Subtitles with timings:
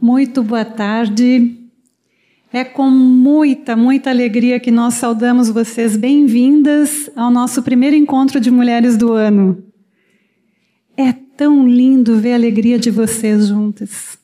[0.00, 1.58] Muito boa tarde.
[2.50, 8.50] É com muita, muita alegria que nós saudamos vocês bem-vindas ao nosso primeiro encontro de
[8.50, 9.62] mulheres do ano.
[10.96, 14.18] É tão lindo ver a alegria de vocês juntas.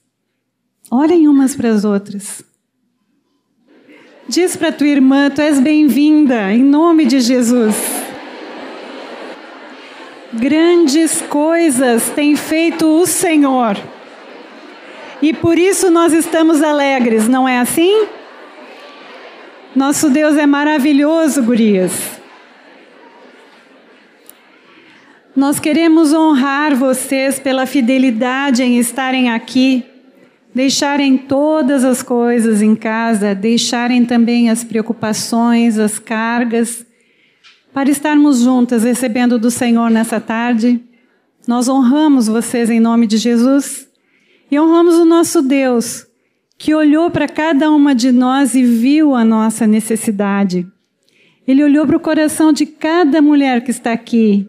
[0.91, 2.43] Olhem umas para as outras.
[4.27, 7.77] Diz para tua irmã, tu és bem-vinda, em nome de Jesus.
[10.33, 13.77] Grandes coisas tem feito o Senhor.
[15.23, 18.07] E por isso nós estamos alegres, não é assim?
[19.75, 21.93] Nosso Deus é maravilhoso, gurias.
[25.35, 29.85] Nós queremos honrar vocês pela fidelidade em estarem aqui
[30.57, 36.87] deixarem todas as coisas em casa, deixarem também as preocupações, as cargas,
[37.75, 40.83] para estarmos juntas recebendo do Senhor nessa tarde.
[41.47, 43.86] Nós honramos vocês em nome de Jesus
[44.51, 46.07] e honramos o nosso Deus,
[46.59, 50.67] que olhou para cada uma de nós e viu a nossa necessidade.
[51.47, 54.49] Ele olhou para o coração de cada mulher que está aqui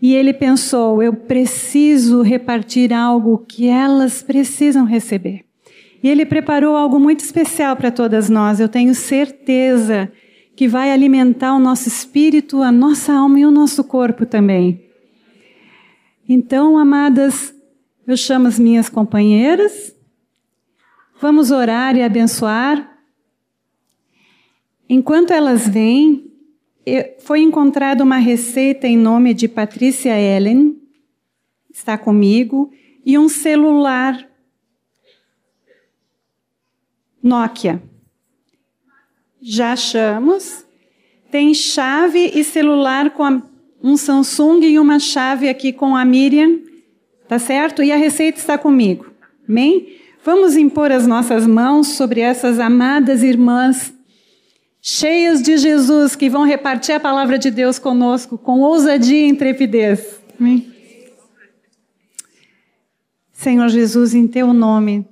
[0.00, 5.48] e ele pensou: eu preciso repartir algo que elas precisam receber.
[6.02, 10.10] E Ele preparou algo muito especial para todas nós, eu tenho certeza
[10.54, 14.80] que vai alimentar o nosso espírito, a nossa alma e o nosso corpo também.
[16.28, 17.54] Então, amadas,
[18.08, 19.94] eu chamo as minhas companheiras,
[21.20, 22.98] vamos orar e abençoar.
[24.88, 26.32] Enquanto elas vêm,
[27.18, 30.80] foi encontrada uma receita em nome de Patrícia Ellen,
[31.70, 32.72] está comigo,
[33.04, 34.26] e um celular
[37.22, 37.82] Nokia.
[39.38, 40.64] Já achamos.
[41.30, 43.42] Tem chave e celular com a,
[43.82, 46.67] um Samsung e uma chave aqui com a Miriam.
[47.28, 47.82] Tá certo?
[47.82, 49.06] E a receita está comigo.
[49.48, 49.98] Amém?
[50.24, 53.92] Vamos impor as nossas mãos sobre essas amadas irmãs
[54.80, 60.18] cheias de Jesus que vão repartir a palavra de Deus conosco com ousadia e intrepidez.
[60.38, 60.72] Amém?
[63.32, 65.06] Senhor Jesus, em teu nome,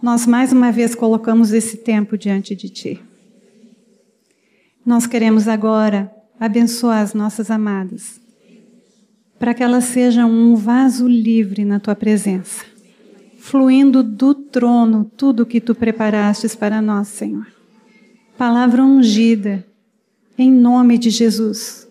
[0.00, 3.02] nós mais uma vez colocamos esse tempo diante de Ti.
[4.86, 6.10] Nós queremos agora
[6.40, 8.20] abençoar as nossas amadas,
[9.38, 12.64] para que elas sejam um vaso livre na Tua presença,
[13.38, 17.46] fluindo do trono tudo que Tu preparastes para nós, Senhor.
[18.36, 19.64] Palavra ungida,
[20.36, 21.88] em nome de Jesus.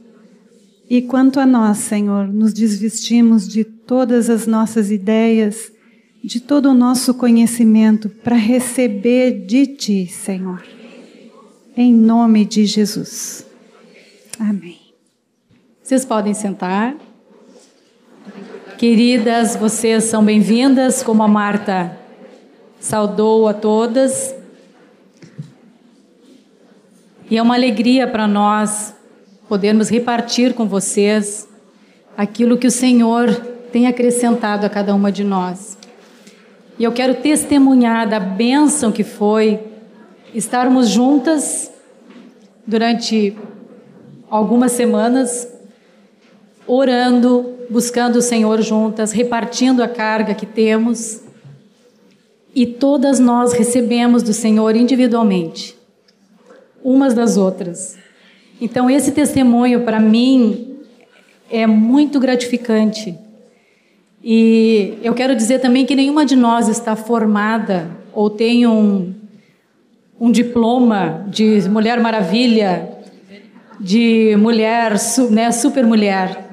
[0.90, 5.72] E quanto a nós, Senhor, nos desvestimos de todas as nossas ideias,
[6.24, 10.64] de todo o nosso conhecimento para receber de Ti, Senhor.
[11.76, 13.46] Em nome de Jesus.
[14.40, 14.80] Amém.
[15.84, 17.07] Vocês podem sentar.
[18.78, 21.98] Queridas, vocês são bem-vindas, como a Marta
[22.80, 24.36] saudou a todas.
[27.28, 28.94] E é uma alegria para nós
[29.50, 31.50] podermos repartir com vocês
[32.16, 33.34] aquilo que o Senhor
[33.72, 35.76] tem acrescentado a cada uma de nós.
[36.78, 39.60] E eu quero testemunhar da bênção que foi
[40.36, 41.72] estarmos juntas
[42.68, 43.36] durante
[44.30, 45.48] algumas semanas,
[46.68, 51.22] orando, buscando o Senhor juntas, repartindo a carga que temos.
[52.54, 55.76] E todas nós recebemos do Senhor individualmente,
[56.84, 57.98] umas das outras.
[58.60, 60.80] Então, esse testemunho para mim
[61.50, 63.18] é muito gratificante
[64.30, 69.14] e eu quero dizer também que nenhuma de nós está formada ou tem um,
[70.20, 72.90] um diploma de Mulher Maravilha,
[73.80, 74.94] de mulher,
[75.30, 76.47] né, super mulher.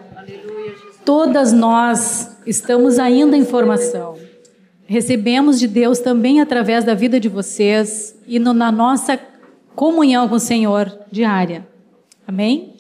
[1.05, 4.17] Todas nós estamos ainda em formação.
[4.87, 9.19] Recebemos de Deus também através da vida de vocês e no, na nossa
[9.75, 11.67] comunhão com o Senhor diária.
[12.27, 12.75] Amém?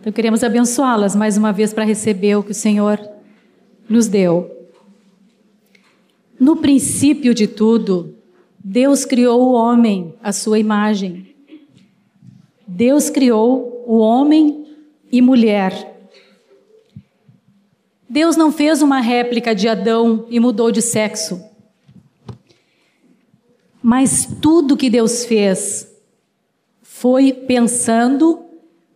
[0.00, 3.00] Então queremos abençoá-las mais uma vez para receber o que o Senhor
[3.88, 4.50] nos deu.
[6.38, 8.14] No princípio de tudo,
[8.62, 11.34] Deus criou o homem à sua imagem.
[12.66, 14.66] Deus criou o homem
[15.12, 15.89] e mulher.
[18.10, 21.40] Deus não fez uma réplica de Adão e mudou de sexo.
[23.80, 25.88] Mas tudo que Deus fez
[26.82, 28.44] foi pensando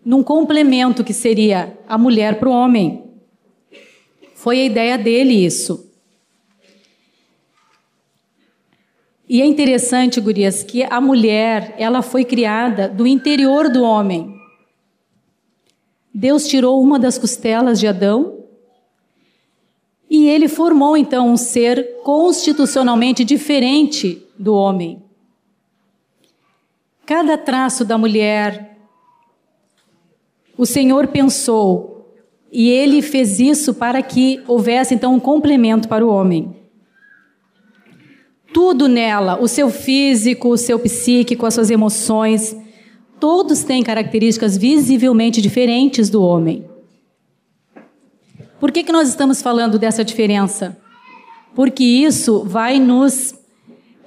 [0.04, 3.04] num complemento que seria a mulher para o homem.
[4.34, 5.88] Foi a ideia dele isso.
[9.28, 14.34] E é interessante, gurias, que a mulher, ela foi criada do interior do homem.
[16.12, 18.43] Deus tirou uma das costelas de Adão
[20.16, 25.02] E ele formou então um ser constitucionalmente diferente do homem.
[27.04, 28.78] Cada traço da mulher,
[30.56, 32.14] o Senhor pensou,
[32.52, 36.54] e ele fez isso para que houvesse então um complemento para o homem.
[38.52, 42.56] Tudo nela, o seu físico, o seu psíquico, as suas emoções,
[43.18, 46.72] todos têm características visivelmente diferentes do homem.
[48.64, 50.74] Por que, que nós estamos falando dessa diferença?
[51.54, 53.34] Porque isso vai nos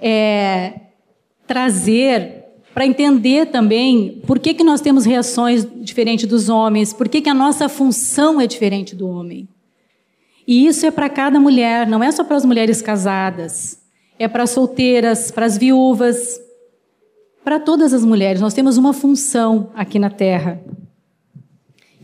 [0.02, 0.82] é,
[1.46, 2.44] trazer
[2.74, 7.30] para entender também por que, que nós temos reações diferentes dos homens, por que, que
[7.30, 9.48] a nossa função é diferente do homem.
[10.48, 13.80] E isso é para cada mulher, não é só para as mulheres casadas
[14.18, 16.42] é para solteiras, para as viúvas,
[17.44, 18.42] para todas as mulheres.
[18.42, 20.60] Nós temos uma função aqui na Terra.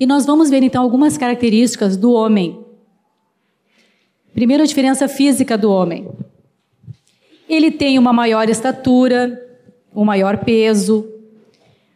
[0.03, 2.59] E nós vamos ver então algumas características do homem.
[4.33, 6.09] Primeiro, a diferença física do homem.
[7.47, 9.41] Ele tem uma maior estatura,
[9.95, 11.09] um maior peso,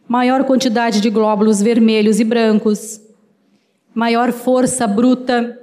[0.08, 2.98] maior quantidade de glóbulos vermelhos e brancos,
[3.94, 5.60] maior força bruta,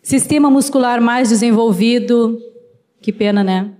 [0.00, 2.38] sistema muscular mais desenvolvido,
[3.02, 3.72] que pena, né?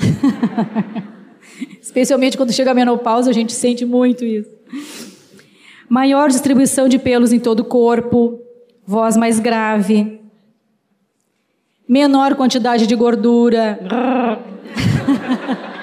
[1.78, 4.48] Especialmente quando chega a menopausa, a gente sente muito isso.
[5.88, 8.40] Maior distribuição de pelos em todo o corpo,
[8.86, 10.20] voz mais grave,
[11.88, 13.78] menor quantidade de gordura.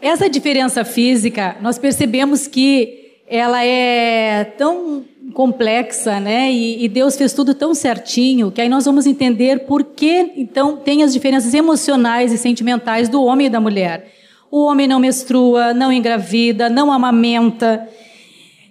[0.00, 5.04] Essa diferença física, nós percebemos que ela é tão
[5.34, 6.50] complexa, né?
[6.50, 10.76] E, e, Deus fez tudo tão certinho que aí nós vamos entender por que então
[10.76, 14.12] tem as diferenças emocionais e sentimentais do homem e da mulher.
[14.50, 17.88] O homem não menstrua, não engravida, não amamenta.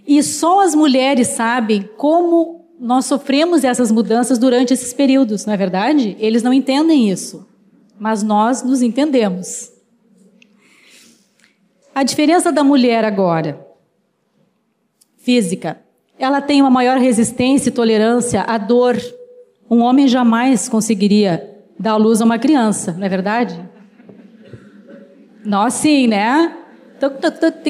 [0.08, 5.58] E só as mulheres sabem como nós sofremos essas mudanças durante esses períodos, não é
[5.58, 6.16] verdade?
[6.20, 7.48] Eles não entendem isso,
[8.00, 9.72] mas nós nos entendemos.
[11.94, 13.66] A diferença da mulher agora,
[15.18, 15.80] física,
[16.20, 18.96] ela tem uma maior resistência e tolerância à dor.
[19.70, 23.60] Um homem jamais conseguiria dar à luz a uma criança, não é verdade?
[25.48, 26.58] Nós sim, né?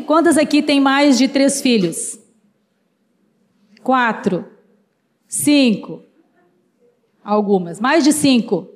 [0.08, 2.20] Quantas aqui tem mais de três filhos?
[3.84, 4.48] Quatro.
[5.28, 6.02] Cinco.
[7.24, 7.80] Algumas.
[7.80, 8.68] Mais de cinco.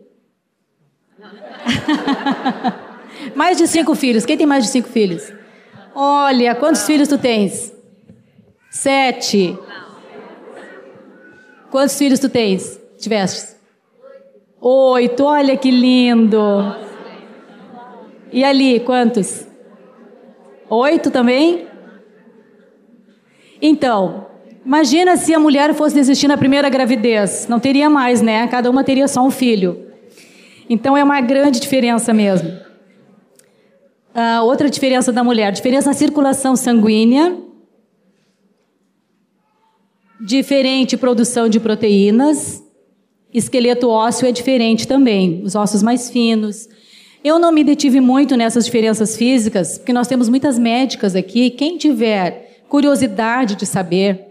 [3.35, 4.23] mais de cinco filhos.
[4.23, 5.33] Quem tem mais de cinco filhos?
[5.95, 7.73] Olha, quantos filhos tu tens?
[8.69, 9.57] Sete.
[11.71, 12.79] Quantos filhos tu tens?
[12.99, 13.55] Tiveste?
[14.59, 15.23] Oito.
[15.23, 16.90] Olha que lindo.
[18.31, 19.47] E ali, quantos?
[20.69, 21.67] Oito também?
[23.61, 24.27] Então,
[24.65, 27.47] imagina se a mulher fosse desistir na primeira gravidez.
[27.47, 28.47] Não teria mais, né?
[28.47, 29.87] Cada uma teria só um filho.
[30.69, 32.49] Então é uma grande diferença mesmo.
[34.15, 37.37] Uh, outra diferença da mulher, diferença na circulação sanguínea
[40.23, 42.63] Diferente produção de proteínas,
[43.33, 46.69] esqueleto ósseo é diferente também, os ossos mais finos.
[47.23, 51.49] Eu não me detive muito nessas diferenças físicas, porque nós temos muitas médicas aqui.
[51.51, 54.25] Quem tiver curiosidade de saber,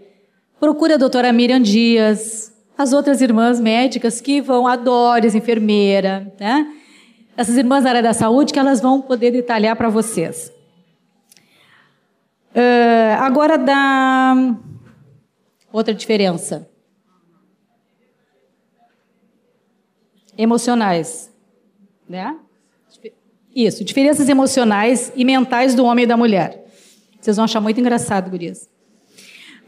[0.58, 6.66] procure a doutora Miriam Dias, as outras irmãs médicas que vão, a Doris, enfermeira, né?
[7.36, 10.52] Essas irmãs da área da saúde que elas vão poder detalhar para vocês.
[12.54, 14.34] Uh, agora da
[15.72, 16.68] Outra diferença.
[20.36, 21.32] Emocionais.
[22.08, 22.36] Né?
[23.54, 26.64] Isso, diferenças emocionais e mentais do homem e da mulher.
[27.20, 28.68] Vocês vão achar muito engraçado, gurias.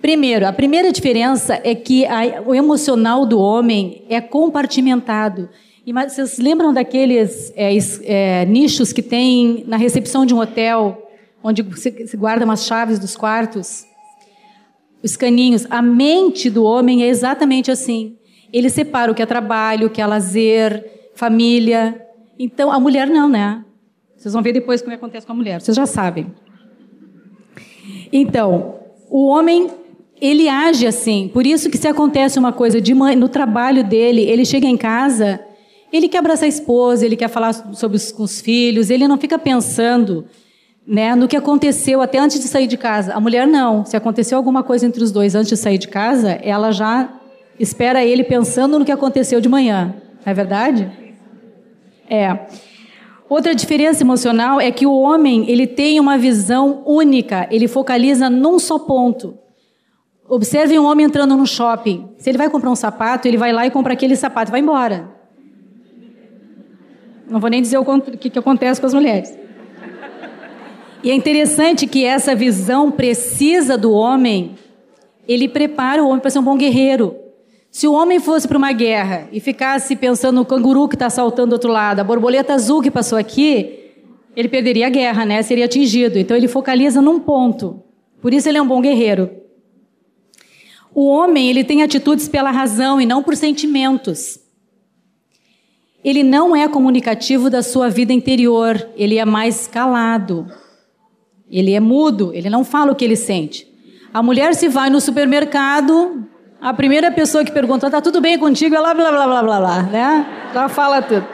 [0.01, 5.49] Primeiro, a primeira diferença é que a, o emocional do homem é compartimentado.
[5.87, 11.11] E, vocês lembram daqueles é, é, nichos que tem na recepção de um hotel,
[11.43, 13.87] onde se, se guarda umas chaves dos quartos?
[15.03, 18.17] os caninhos, a mente do homem é exatamente assim.
[18.53, 22.01] Ele separa o que é trabalho, o que é lazer, família.
[22.39, 23.65] Então, a mulher não, né?
[24.23, 26.29] Vocês vão ver depois como acontece com a mulher, vocês já sabem.
[28.13, 28.77] Então,
[29.11, 29.69] o homem,
[30.21, 31.29] ele age assim.
[31.35, 34.77] Por isso que se acontece uma coisa de mãe, no trabalho dele, ele chega em
[34.77, 35.41] casa,
[35.93, 39.19] ele quer abraçar a esposa, ele quer falar sobre os, com os filhos, ele não
[39.19, 40.25] fica pensando
[40.87, 43.15] né, no que aconteceu até antes de sair de casa.
[43.15, 43.85] A mulher não.
[43.85, 47.13] Se aconteceu alguma coisa entre os dois antes de sair de casa, ela já
[47.59, 49.97] espera ele pensando no que aconteceu de manhã.
[50.25, 50.89] Não é verdade?
[52.09, 52.39] É.
[53.33, 58.59] Outra diferença emocional é que o homem ele tem uma visão única, ele focaliza num
[58.59, 59.39] só ponto.
[60.29, 62.11] Observe um homem entrando no shopping.
[62.19, 64.61] Se ele vai comprar um sapato, ele vai lá e compra aquele sapato e vai
[64.61, 65.09] embora.
[67.27, 69.35] Não vou nem dizer o que, que acontece com as mulheres.
[71.03, 74.57] E é interessante que essa visão precisa do homem,
[75.27, 77.17] ele prepara o homem para ser um bom guerreiro.
[77.73, 81.49] Se o homem fosse para uma guerra e ficasse pensando no canguru que está saltando
[81.49, 83.95] do outro lado, a borboleta azul que passou aqui,
[84.37, 85.43] ele perderia a guerra, né?
[85.43, 86.19] Seria atingido.
[86.19, 87.83] Então ele focaliza num ponto.
[88.21, 89.31] Por isso ele é um bom guerreiro.
[90.95, 94.39] O homem, ele tem atitudes pela razão e não por sentimentos.
[96.05, 100.47] Ele não é comunicativo da sua vida interior, ele é mais calado.
[101.51, 103.67] Ele é mudo, ele não fala o que ele sente.
[104.13, 106.29] A mulher se vai no supermercado,
[106.63, 108.77] a primeira pessoa que pergunta, tá tudo bem contigo?
[108.77, 110.51] Ela blá blá blá blá blá, né?
[110.55, 111.27] Já fala tudo.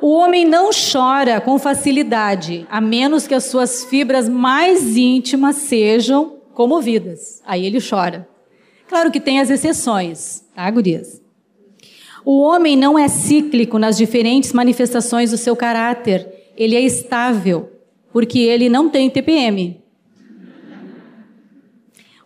[0.00, 6.38] O homem não chora com facilidade, a menos que as suas fibras mais íntimas sejam
[6.54, 7.42] comovidas.
[7.44, 8.26] Aí ele chora.
[8.88, 11.20] Claro que tem as exceções, tá, gurias?
[12.24, 16.26] O homem não é cíclico nas diferentes manifestações do seu caráter.
[16.56, 17.70] Ele é estável,
[18.10, 19.79] porque ele não tem TPM.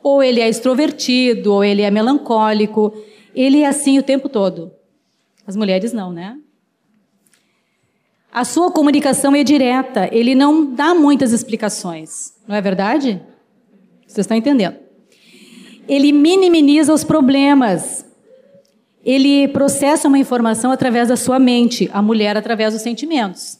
[0.04, 2.94] Ou ele é extrovertido, ou ele é melancólico.
[3.34, 4.70] Ele é assim o tempo todo.
[5.46, 6.38] As mulheres não, né?
[8.30, 12.34] A sua comunicação é direta, ele não dá muitas explicações.
[12.46, 13.22] Não é verdade?
[14.06, 14.76] Vocês estão entendendo?
[15.88, 18.04] Ele minimiza os problemas.
[19.04, 23.58] Ele processa uma informação através da sua mente, a mulher através dos sentimentos.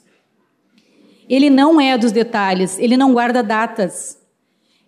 [1.29, 4.19] Ele não é dos detalhes, ele não guarda datas.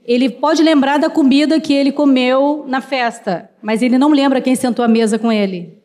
[0.07, 4.55] Ele pode lembrar da comida que ele comeu na festa, mas ele não lembra quem
[4.55, 5.77] sentou à mesa com ele.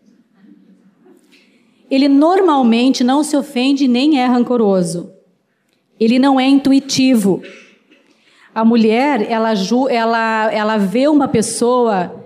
[1.89, 5.11] Ele normalmente não se ofende nem é rancoroso.
[5.99, 7.41] Ele não é intuitivo.
[8.53, 9.53] A mulher, ela,
[9.89, 12.23] ela, ela vê uma pessoa,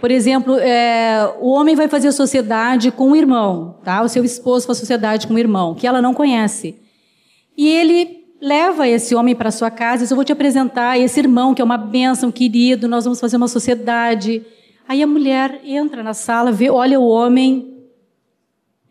[0.00, 4.02] por exemplo, é, o homem vai fazer sociedade com o irmão, tá?
[4.02, 6.76] O seu esposo faz sociedade com o irmão, que ela não conhece.
[7.56, 11.62] E ele leva esse homem para sua casa, eu vou te apresentar esse irmão que
[11.62, 14.44] é uma bênção, querido, nós vamos fazer uma sociedade.
[14.86, 17.74] Aí a mulher entra na sala, vê, olha o homem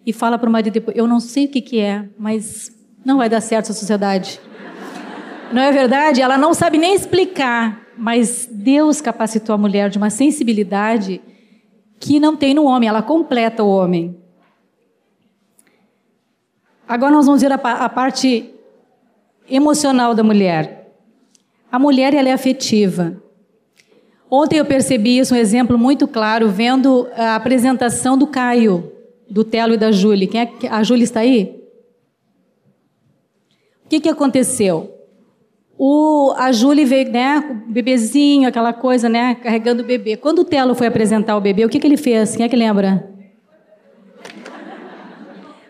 [0.03, 2.72] e fala para o marido depois, eu não sei o que, que é, mas
[3.05, 4.41] não vai dar certo essa sociedade.
[5.51, 6.19] Não é verdade?
[6.19, 11.22] Ela não sabe nem explicar, mas Deus capacitou a mulher de uma sensibilidade
[12.00, 14.17] que não tem no homem, ela completa o homem.
[16.88, 18.52] Agora nós vamos ver a, a parte
[19.50, 20.92] emocional da mulher.
[21.72, 23.22] A mulher ela é afetiva.
[24.30, 28.92] Ontem eu percebi isso, um exemplo muito claro, vendo a apresentação do Caio,
[29.30, 30.28] do Telo e da Júlia.
[30.28, 31.62] Quem é a Júlia está aí?
[33.86, 34.92] O que, que aconteceu?
[35.78, 40.16] O, a Júlia veio, né, o bebezinho, aquela coisa, né, carregando o bebê.
[40.16, 42.36] Quando o Telo foi apresentar o bebê, o que, que ele fez?
[42.36, 43.12] Quem é que lembra?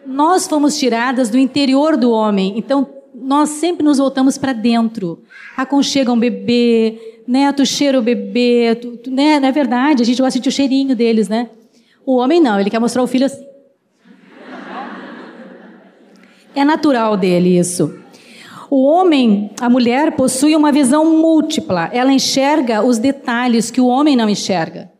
[0.06, 2.58] Nós fomos tiradas do interior do homem.
[2.58, 5.24] Então, nós sempre nos voltamos para dentro.
[5.56, 7.52] Aconchega um bebê, né?
[7.52, 9.40] Tu cheira o bebê, tu, tu, né?
[9.40, 11.50] Não é verdade, a gente gosta de sentir o cheirinho deles, né?
[12.06, 13.46] O homem não, ele quer mostrar o filho assim.
[16.56, 18.00] É natural dele isso.
[18.70, 21.90] O homem, a mulher, possui uma visão múltipla.
[21.94, 24.92] Ela enxerga os detalhes que o homem não enxerga.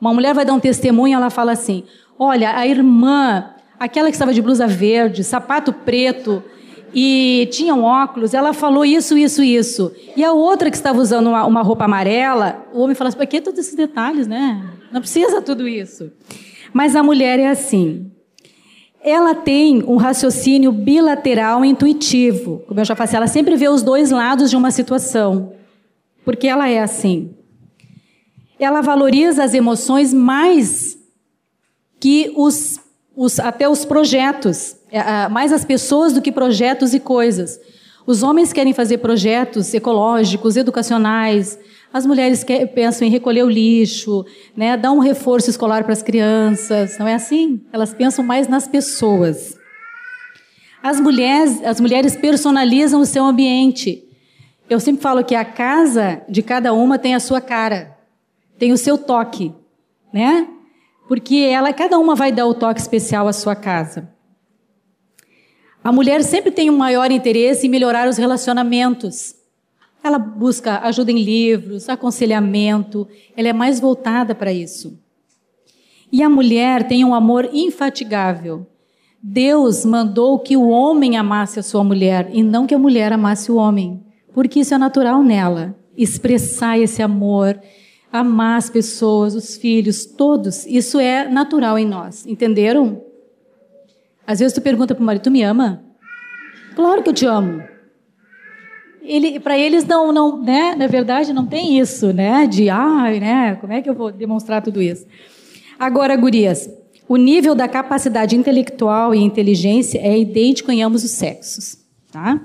[0.00, 1.84] Uma mulher vai dar um testemunho, ela fala assim:
[2.18, 6.42] Olha, a irmã, aquela que estava de blusa verde, sapato preto,
[6.94, 9.92] e tinha um óculos, ela falou isso, isso, isso.
[10.16, 13.26] E a outra que estava usando uma, uma roupa amarela, o homem falou assim, por
[13.26, 14.62] que todos esses detalhes, né?
[14.90, 16.10] Não precisa tudo isso.
[16.72, 18.10] Mas a mulher é assim.
[19.02, 22.62] Ela tem um raciocínio bilateral intuitivo.
[22.66, 25.52] Como eu já falei, ela sempre vê os dois lados de uma situação.
[26.24, 27.34] Porque ela é assim.
[28.58, 30.98] Ela valoriza as emoções mais
[32.00, 32.80] que os,
[33.14, 34.77] os até os projetos.
[34.90, 37.60] É, mais as pessoas do que projetos e coisas.
[38.06, 41.58] Os homens querem fazer projetos ecológicos, educacionais.
[41.92, 44.24] As mulheres quer, pensam em recolher o lixo,
[44.56, 46.96] né, dar um reforço escolar para as crianças.
[46.98, 47.60] Não é assim?
[47.70, 49.58] Elas pensam mais nas pessoas.
[50.82, 54.04] As mulheres, as mulheres personalizam o seu ambiente.
[54.70, 57.96] Eu sempre falo que a casa de cada uma tem a sua cara,
[58.58, 59.52] tem o seu toque,
[60.12, 60.46] né?
[61.08, 64.10] Porque ela, cada uma vai dar o toque especial à sua casa.
[65.88, 69.34] A mulher sempre tem um maior interesse em melhorar os relacionamentos.
[70.04, 74.98] Ela busca ajuda em livros, aconselhamento, ela é mais voltada para isso.
[76.12, 78.66] E a mulher tem um amor infatigável.
[79.22, 83.50] Deus mandou que o homem amasse a sua mulher e não que a mulher amasse
[83.50, 83.98] o homem,
[84.34, 87.58] porque isso é natural nela, expressar esse amor,
[88.12, 90.66] amar as pessoas, os filhos, todos.
[90.66, 93.07] Isso é natural em nós, entenderam?
[94.28, 95.82] Às vezes tu pergunta para o marido, tu me ama?
[96.76, 97.62] Claro que eu te amo.
[99.00, 100.74] Ele, para eles não, não, né?
[100.74, 102.46] Na verdade, não tem isso, né?
[102.46, 103.54] De, ai, né?
[103.58, 105.06] Como é que eu vou demonstrar tudo isso?
[105.78, 106.68] Agora, gurias,
[107.08, 111.78] o nível da capacidade intelectual e inteligência é idêntico em ambos os sexos,
[112.12, 112.38] tá?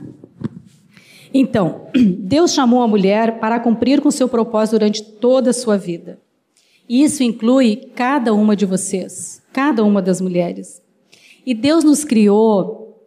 [1.33, 1.87] Então,
[2.17, 6.17] Deus chamou a mulher para cumprir com seu propósito durante toda a sua vida.
[6.87, 10.82] Isso inclui cada uma de vocês, cada uma das mulheres.
[11.45, 13.01] E Deus nos criou,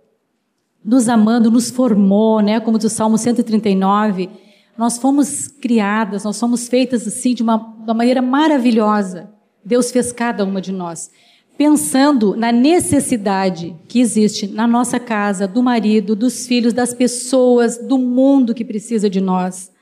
[0.85, 2.61] nos amando, nos formou, né?
[2.61, 4.29] Como diz o Salmo 139,
[4.77, 9.31] nós fomos criadas, nós somos feitas assim de uma, de uma maneira maravilhosa.
[9.65, 11.11] Deus fez cada uma de nós
[11.57, 17.97] pensando na necessidade que existe na nossa casa, do marido, dos filhos, das pessoas, do
[17.97, 19.73] mundo que precisa de nós.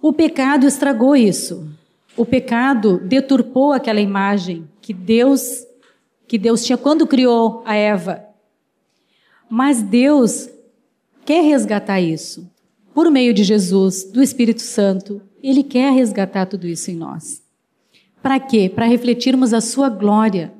[0.00, 1.68] O pecado estragou isso.
[2.16, 5.66] O pecado deturpou aquela imagem que Deus
[6.26, 8.24] que Deus tinha quando criou a Eva.
[9.48, 10.48] Mas Deus
[11.24, 12.50] quer resgatar isso.
[12.92, 17.42] Por meio de Jesus, do Espírito Santo, ele quer resgatar tudo isso em nós.
[18.22, 18.70] Para quê?
[18.74, 20.54] Para refletirmos a sua glória.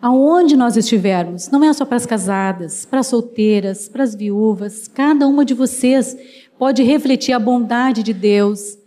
[0.00, 4.88] Aonde nós estivermos, não é só para as casadas, para as solteiras, para as viúvas,
[4.88, 6.16] cada uma de vocês
[6.58, 8.78] pode refletir a bondade de Deus,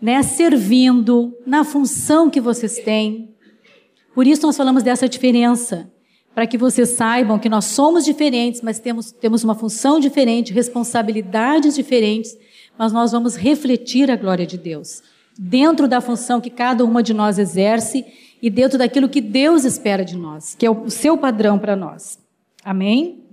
[0.00, 3.33] né, servindo na função que vocês têm.
[4.14, 5.90] Por isso nós falamos dessa diferença,
[6.34, 11.74] para que vocês saibam que nós somos diferentes, mas temos, temos uma função diferente, responsabilidades
[11.74, 12.36] diferentes,
[12.78, 15.02] mas nós vamos refletir a glória de Deus
[15.38, 18.04] dentro da função que cada uma de nós exerce
[18.40, 22.18] e dentro daquilo que Deus espera de nós, que é o seu padrão para nós.
[22.64, 23.24] Amém?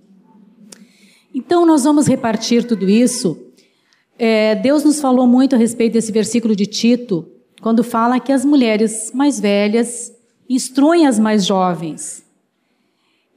[1.34, 3.38] Então, nós vamos repartir tudo isso.
[4.18, 7.28] É, Deus nos falou muito a respeito desse versículo de Tito,
[7.62, 10.12] quando fala que as mulheres mais velhas
[10.51, 12.24] instruem as mais jovens.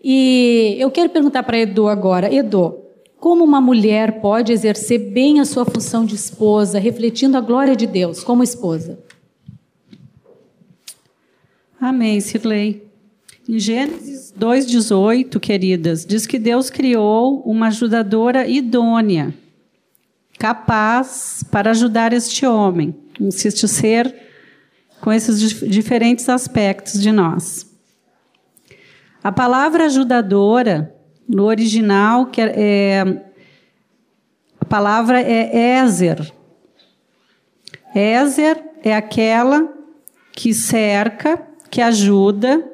[0.03, 2.77] E eu quero perguntar para Edu agora: Edu,
[3.19, 7.87] como uma mulher pode exercer bem a sua função de esposa, refletindo a glória de
[7.87, 8.99] Deus como esposa?
[11.81, 12.85] Amém, Sirlei.
[13.49, 19.35] Em Gênesis 2,18, queridas, diz que Deus criou uma ajudadora idônea,
[20.39, 24.15] capaz para ajudar este homem, este ser
[25.05, 25.39] com esses
[25.69, 27.71] diferentes aspectos de nós.
[29.23, 30.95] A palavra ajudadora
[31.29, 33.25] no original, que é, é,
[34.59, 36.33] a palavra é Ézer.
[37.95, 39.71] Ézer é aquela
[40.33, 42.67] que cerca, que ajuda,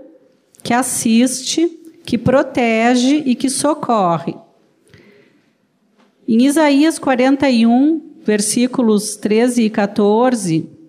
[0.62, 1.66] que assiste,
[2.06, 4.36] que protege e que socorre.
[6.28, 10.79] Em Isaías 41, versículos 13 e 14,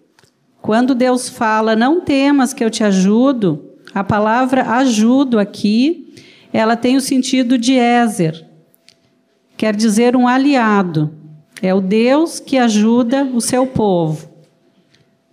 [0.62, 6.08] quando Deus fala: Não temas que eu te ajudo, a palavra ajudo aqui
[6.54, 8.45] ela tem o sentido de Ézer,
[9.56, 11.13] quer dizer um aliado.
[11.62, 14.30] É o Deus que ajuda o seu povo.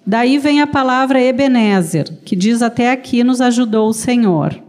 [0.06, 4.62] Daí vem a palavra Ebenezer, que diz até aqui nos ajudou o Senhor.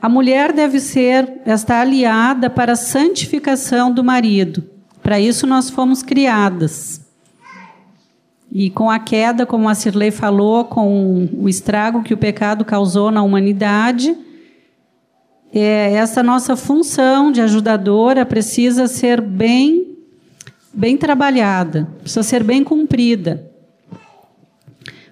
[0.00, 4.64] A mulher deve ser esta aliada para a santificação do marido.
[5.02, 7.07] Para isso nós fomos criadas.
[8.50, 13.10] E com a queda, como a Cirlei falou, com o estrago que o pecado causou
[13.10, 14.16] na humanidade,
[15.52, 19.96] é, essa nossa função de ajudadora precisa ser bem,
[20.72, 23.48] bem trabalhada, precisa ser bem cumprida.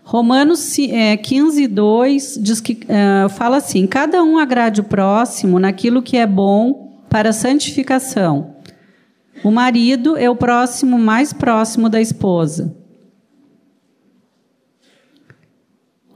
[0.07, 6.01] Romanos é, 15, 2 diz que, uh, fala assim: cada um agrade o próximo naquilo
[6.01, 8.55] que é bom para santificação.
[9.43, 12.76] O marido é o próximo mais próximo da esposa.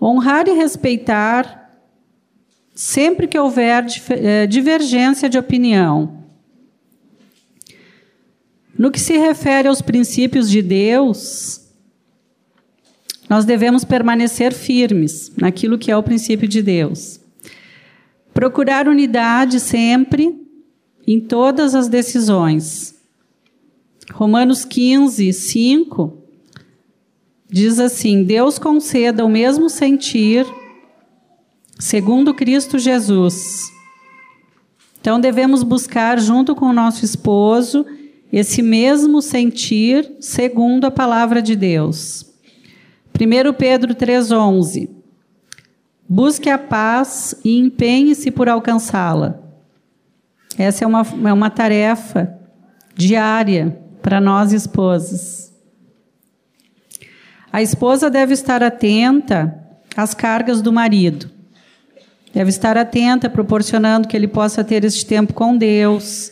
[0.00, 1.60] Honrar e respeitar
[2.74, 6.24] sempre que houver eh, divergência de opinião.
[8.78, 11.60] No que se refere aos princípios de Deus,
[13.28, 17.20] nós devemos permanecer firmes naquilo que é o princípio de Deus.
[18.32, 20.34] Procurar unidade sempre
[21.06, 22.94] em todas as decisões.
[24.12, 26.19] Romanos 15, 5
[27.50, 30.46] diz assim: Deus conceda o mesmo sentir
[31.78, 33.70] segundo Cristo Jesus.
[35.00, 37.84] Então devemos buscar junto com o nosso esposo
[38.32, 42.26] esse mesmo sentir segundo a palavra de Deus.
[43.14, 44.88] 1 Pedro 3,11
[46.08, 49.40] Busque a paz e empenhe-se por alcançá-la.
[50.58, 52.36] Essa é uma, é uma tarefa
[52.94, 55.49] diária para nós esposas.
[57.52, 59.58] A esposa deve estar atenta
[59.96, 61.30] às cargas do marido.
[62.32, 66.30] Deve estar atenta, proporcionando que ele possa ter este tempo com Deus,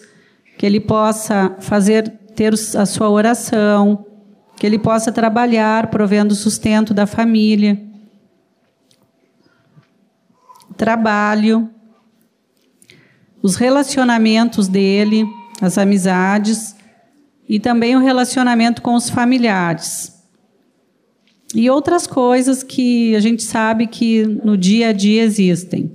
[0.56, 4.06] que ele possa fazer ter a sua oração,
[4.56, 7.80] que ele possa trabalhar provendo o sustento da família.
[10.76, 11.68] Trabalho,
[13.42, 15.26] os relacionamentos dele,
[15.60, 16.76] as amizades
[17.48, 20.17] e também o relacionamento com os familiares.
[21.54, 25.90] E outras coisas que a gente sabe que no dia a dia existem.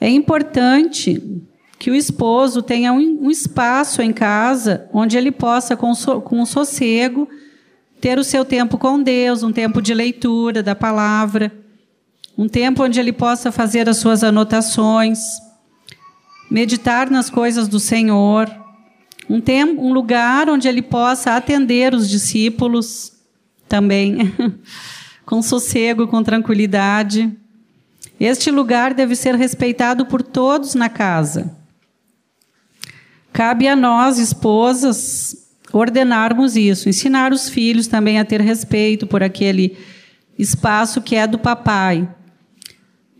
[0.00, 1.20] É importante
[1.78, 6.44] que o esposo tenha um, um espaço em casa onde ele possa, com, so, com
[6.44, 7.28] sossego,
[8.00, 11.52] ter o seu tempo com Deus, um tempo de leitura da palavra,
[12.36, 15.18] um tempo onde ele possa fazer as suas anotações,
[16.50, 18.48] meditar nas coisas do Senhor,
[19.28, 23.17] um, tempo, um lugar onde ele possa atender os discípulos
[23.68, 24.32] também,
[25.24, 27.30] com sossego, com tranquilidade.
[28.18, 31.54] Este lugar deve ser respeitado por todos na casa.
[33.32, 39.76] Cabe a nós, esposas, ordenarmos isso, ensinar os filhos também a ter respeito por aquele
[40.38, 42.08] espaço que é do papai.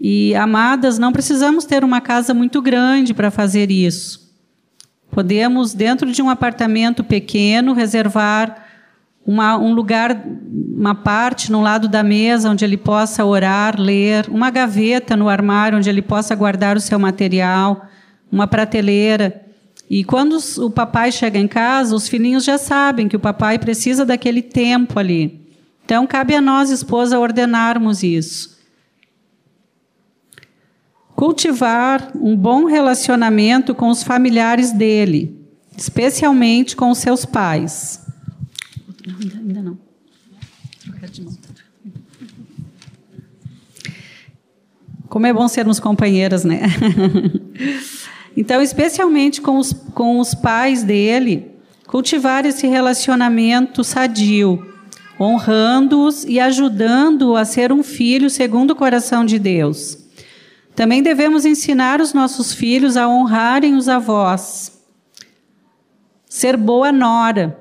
[0.01, 4.33] E, amadas, não precisamos ter uma casa muito grande para fazer isso.
[5.11, 8.68] Podemos, dentro de um apartamento pequeno, reservar
[9.29, 14.49] uma, um lugar, uma parte no lado da mesa onde ele possa orar, ler, uma
[14.49, 17.87] gaveta no armário onde ele possa guardar o seu material,
[18.33, 19.45] uma prateleira.
[19.91, 24.07] E quando o papai chega em casa, os filhinhos já sabem que o papai precisa
[24.07, 25.39] daquele tempo ali.
[25.85, 28.57] Então, cabe a nós, esposa, ordenarmos isso.
[31.15, 35.39] Cultivar um bom relacionamento com os familiares dele,
[35.77, 38.08] especialmente com os seus pais.
[39.21, 39.79] Ainda, ainda não.
[45.09, 46.63] Como é bom sermos companheiras, né?
[48.37, 51.51] Então, especialmente com os, com os pais dele,
[51.89, 54.65] cultivar esse relacionamento sadio,
[55.19, 59.99] honrando-os e ajudando-o a ser um filho segundo o coração de Deus.
[60.73, 64.81] Também devemos ensinar os nossos filhos a honrarem os avós,
[66.29, 67.59] ser boa nora,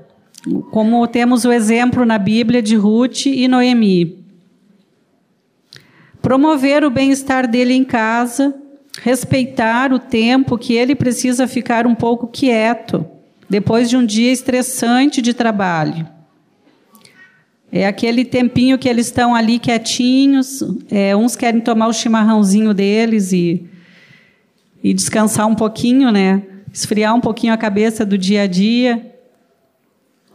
[0.71, 4.23] como temos o exemplo na Bíblia de Ruth e Noemi.
[6.21, 8.54] Promover o bem-estar dele em casa,
[9.02, 13.06] respeitar o tempo que ele precisa ficar um pouco quieto
[13.50, 16.08] depois de um dia estressante de trabalho.
[17.71, 23.34] É aquele tempinho que eles estão ali quietinhos, é, uns querem tomar o chimarrãozinho deles
[23.34, 23.65] e,
[24.82, 26.43] e descansar um pouquinho, né?
[26.73, 29.16] Esfriar um pouquinho a cabeça do dia a dia.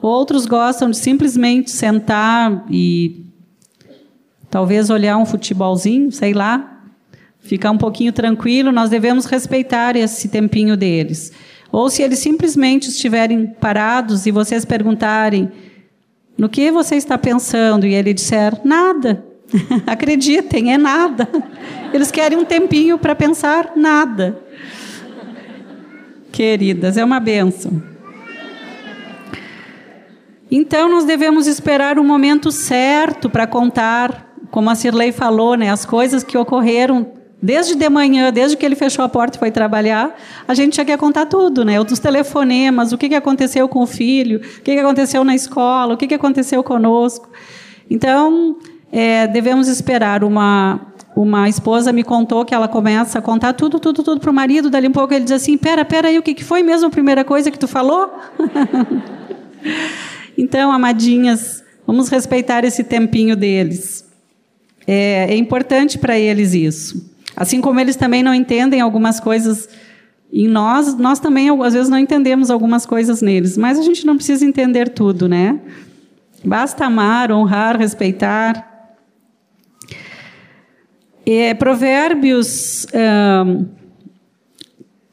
[0.02, 3.24] Outros gostam de simplesmente sentar e
[4.50, 6.82] talvez olhar um futebolzinho, sei lá,
[7.38, 11.32] ficar um pouquinho tranquilo, nós devemos respeitar esse tempinho deles.
[11.70, 15.52] Ou se eles simplesmente estiverem parados e vocês perguntarem
[16.36, 19.24] no que você está pensando e ele disser nada,
[19.86, 21.28] acreditem, é nada.
[21.92, 24.36] Eles querem um tempinho para pensar nada.
[26.32, 27.91] Queridas, é uma benção.
[30.54, 35.86] Então nós devemos esperar o momento certo para contar, como a Cirlei falou, né, as
[35.86, 37.06] coisas que ocorreram
[37.44, 40.14] Desde de manhã, desde que ele fechou a porta e foi trabalhar,
[40.46, 41.80] a gente já quer contar tudo, né?
[41.80, 46.14] Os telefonemas, o que, aconteceu com o filho, o que, aconteceu na escola, o que,
[46.14, 47.28] aconteceu conosco.
[47.90, 48.58] Então,
[48.92, 54.04] é, devemos esperar uma, uma esposa me contou que ela começa a contar tudo, tudo,
[54.04, 54.70] tudo para o marido.
[54.70, 57.24] Dali um pouco ele diz assim: Pera, pera aí, o que foi mesmo a primeira
[57.24, 58.08] coisa que tu falou?
[60.36, 64.04] então, amadinhas, vamos respeitar esse tempinho deles.
[64.86, 67.10] É, é importante para eles isso.
[67.36, 69.68] Assim como eles também não entendem algumas coisas
[70.32, 74.16] em nós, nós também às vezes não entendemos algumas coisas neles, mas a gente não
[74.16, 75.60] precisa entender tudo, né?
[76.42, 78.70] Basta amar, honrar, respeitar.
[81.24, 82.86] É, provérbios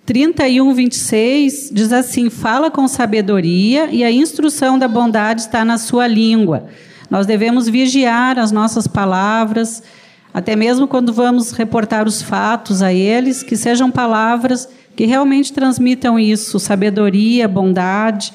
[0.10, 6.08] 31, 26 diz assim: Fala com sabedoria e a instrução da bondade está na sua
[6.08, 6.66] língua.
[7.12, 9.84] Nós devemos vigiar as nossas palavras
[10.34, 16.18] até mesmo quando vamos reportar os fatos a eles, que sejam palavras que realmente transmitam
[16.18, 18.34] isso, sabedoria, bondade.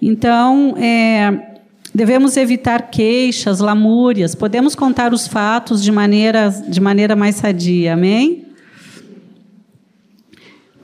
[0.00, 1.58] Então, é,
[1.92, 8.45] devemos evitar queixas, lamúrias, podemos contar os fatos de maneira, de maneira mais sadia, amém?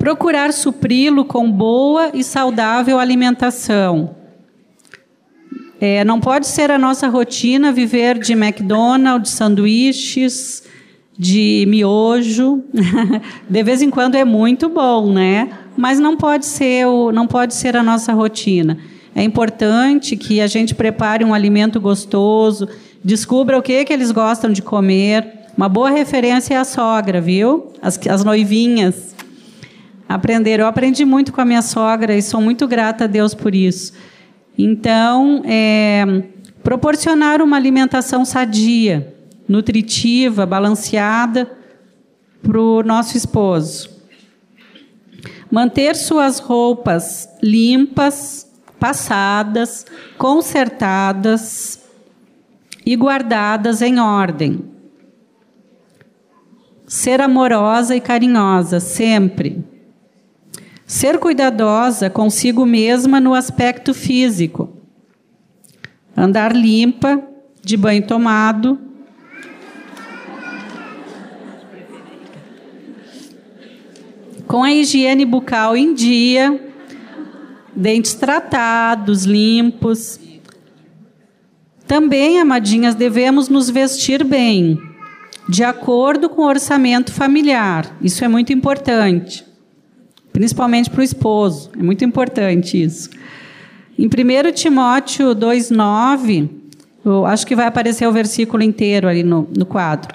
[0.03, 4.17] Procurar supri-lo com boa e saudável alimentação.
[5.81, 10.65] É, não pode ser a nossa rotina viver de McDonald's, sanduíches,
[11.17, 12.65] de miojo.
[13.49, 15.51] de vez em quando é muito bom, né?
[15.77, 18.79] Mas não pode ser o, não pode ser a nossa rotina.
[19.15, 22.69] É importante que a gente prepare um alimento gostoso,
[23.05, 25.29] descubra o que que eles gostam de comer.
[25.57, 27.69] Uma boa referência é a sogra, viu?
[27.81, 29.13] As, as noivinhas
[30.15, 30.65] aprenderam.
[30.65, 33.93] Eu aprendi muito com a minha sogra e sou muito grata a Deus por isso.
[34.57, 36.05] Então, é,
[36.63, 39.15] proporcionar uma alimentação sadia,
[39.49, 41.51] nutritiva, balanceada
[42.43, 43.91] para o nosso esposo.
[45.51, 49.87] Manter suas roupas limpas, passadas,
[50.19, 51.83] consertadas
[52.85, 54.65] e guardadas em ordem.
[56.87, 59.72] Ser amorosa e carinhosa sempre.
[60.93, 64.77] Ser cuidadosa consigo mesma no aspecto físico.
[66.15, 67.19] Andar limpa,
[67.63, 68.79] de banho tomado.
[74.47, 76.63] Com a higiene bucal em dia,
[77.75, 80.21] dentes tratados, limpos.
[81.87, 84.79] Também, amadinhas, devemos nos vestir bem,
[85.49, 87.97] de acordo com o orçamento familiar.
[88.03, 89.52] Isso é muito importante
[90.33, 91.71] principalmente para o esposo.
[91.79, 93.11] É muito importante isso.
[93.99, 96.49] Em 1 Timóteo 2,9,
[97.27, 100.15] acho que vai aparecer o versículo inteiro ali no, no quadro.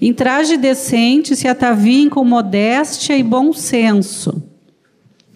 [0.00, 4.42] Em traje decente se ataviem com modéstia e bom senso,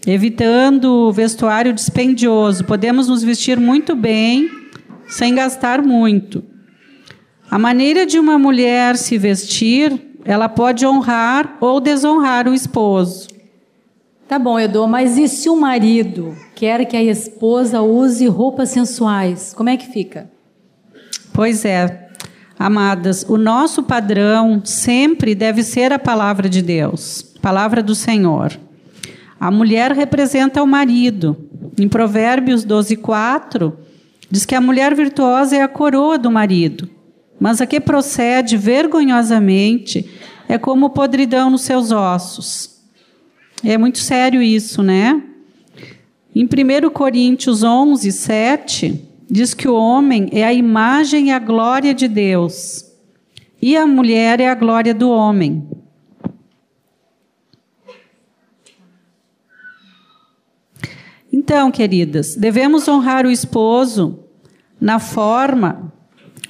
[0.07, 2.64] evitando o vestuário dispendioso.
[2.64, 4.49] Podemos nos vestir muito bem,
[5.07, 6.43] sem gastar muito.
[7.51, 9.93] A maneira de uma mulher se vestir,
[10.25, 13.34] ela pode honrar ou desonrar o esposo.
[14.27, 19.53] Tá bom, Edu, mas e se o marido quer que a esposa use roupas sensuais?
[19.55, 20.31] Como é que fica?
[21.33, 22.09] Pois é,
[22.59, 28.59] amadas, o nosso padrão sempre deve ser a palavra de Deus, palavra do Senhor.
[29.39, 31.37] A mulher representa o marido.
[31.79, 33.77] Em Provérbios 12, 4,
[34.31, 36.89] diz que a mulher virtuosa é a coroa do marido,
[37.39, 40.11] mas a que procede vergonhosamente
[40.49, 42.74] é como podridão nos seus ossos.
[43.64, 45.22] É muito sério isso, né?
[46.37, 51.94] Em 1 Coríntios 11, 7, diz que o homem é a imagem e a glória
[51.94, 52.85] de Deus,
[53.62, 55.66] e a mulher é a glória do homem.
[61.33, 64.24] Então, queridas, devemos honrar o esposo
[64.79, 65.90] na forma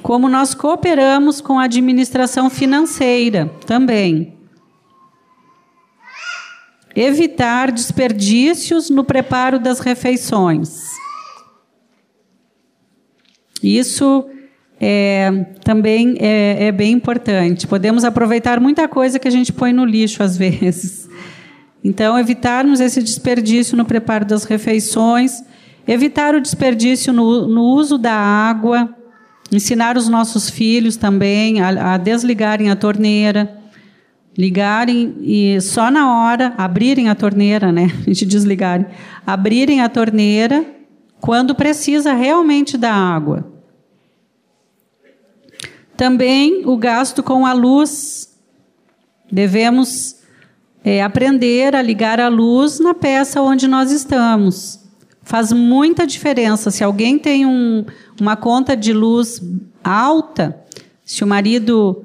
[0.02, 4.33] como nós cooperamos com a administração financeira também.
[6.94, 10.94] Evitar desperdícios no preparo das refeições.
[13.62, 14.28] Isso
[14.80, 15.30] é,
[15.64, 17.66] também é, é, bem importante.
[17.66, 21.08] Podemos aproveitar muita coisa que a gente põe no lixo às vezes.
[21.82, 25.42] Então, evitarmos esse desperdício no preparo das refeições,
[25.86, 28.94] evitar o desperdício no, no uso da água,
[29.52, 33.63] ensinar os nossos filhos também a, a desligarem a torneira
[34.36, 37.90] ligarem e só na hora abrirem a torneira, né?
[38.02, 38.86] A gente desligarem,
[39.26, 40.64] abrirem a torneira
[41.20, 43.50] quando precisa realmente da água.
[45.96, 48.34] Também o gasto com a luz.
[49.30, 50.16] Devemos
[50.84, 54.80] é, aprender a ligar a luz na peça onde nós estamos.
[55.22, 56.70] Faz muita diferença.
[56.70, 57.84] Se alguém tem um,
[58.20, 59.40] uma conta de luz
[59.82, 60.60] alta,
[61.04, 62.04] se o marido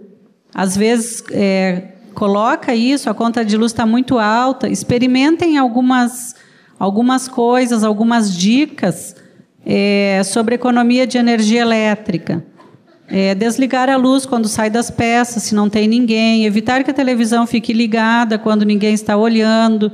[0.53, 6.35] às vezes é, coloca isso, a conta de luz está muito alta, experimentem algumas,
[6.77, 9.15] algumas coisas, algumas dicas
[9.65, 12.43] é, sobre economia de energia elétrica.
[13.07, 16.93] É, desligar a luz quando sai das peças, se não tem ninguém, evitar que a
[16.93, 19.89] televisão fique ligada quando ninguém está olhando.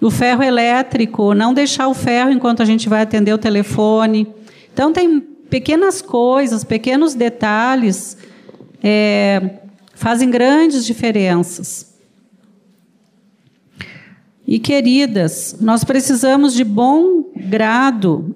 [0.00, 4.26] O ferro elétrico, não deixar o ferro enquanto a gente vai atender o telefone.
[4.72, 8.18] Então, tem pequenas coisas, pequenos detalhes
[8.82, 9.60] é,
[10.00, 11.94] fazem grandes diferenças.
[14.46, 18.34] E queridas, nós precisamos de bom grado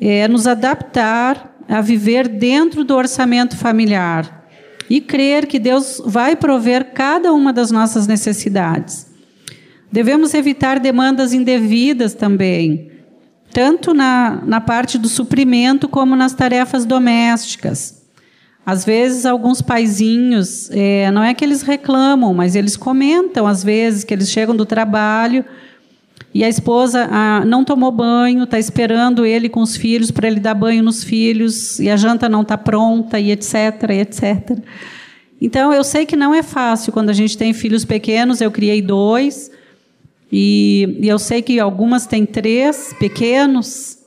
[0.00, 4.48] é, nos adaptar a viver dentro do orçamento familiar
[4.88, 9.08] e crer que Deus vai prover cada uma das nossas necessidades.
[9.90, 12.92] Devemos evitar demandas indevidas também,
[13.52, 18.03] tanto na, na parte do suprimento como nas tarefas domésticas.
[18.66, 24.04] Às vezes, alguns paizinhos, é, não é que eles reclamam, mas eles comentam, às vezes,
[24.04, 25.44] que eles chegam do trabalho
[26.34, 30.40] e a esposa ah, não tomou banho, está esperando ele com os filhos para ele
[30.40, 33.54] dar banho nos filhos, e a janta não está pronta, e etc,
[33.90, 34.58] e etc.
[35.40, 38.82] Então, eu sei que não é fácil quando a gente tem filhos pequenos, eu criei
[38.82, 39.48] dois,
[40.32, 43.98] e, e eu sei que algumas têm três pequenos.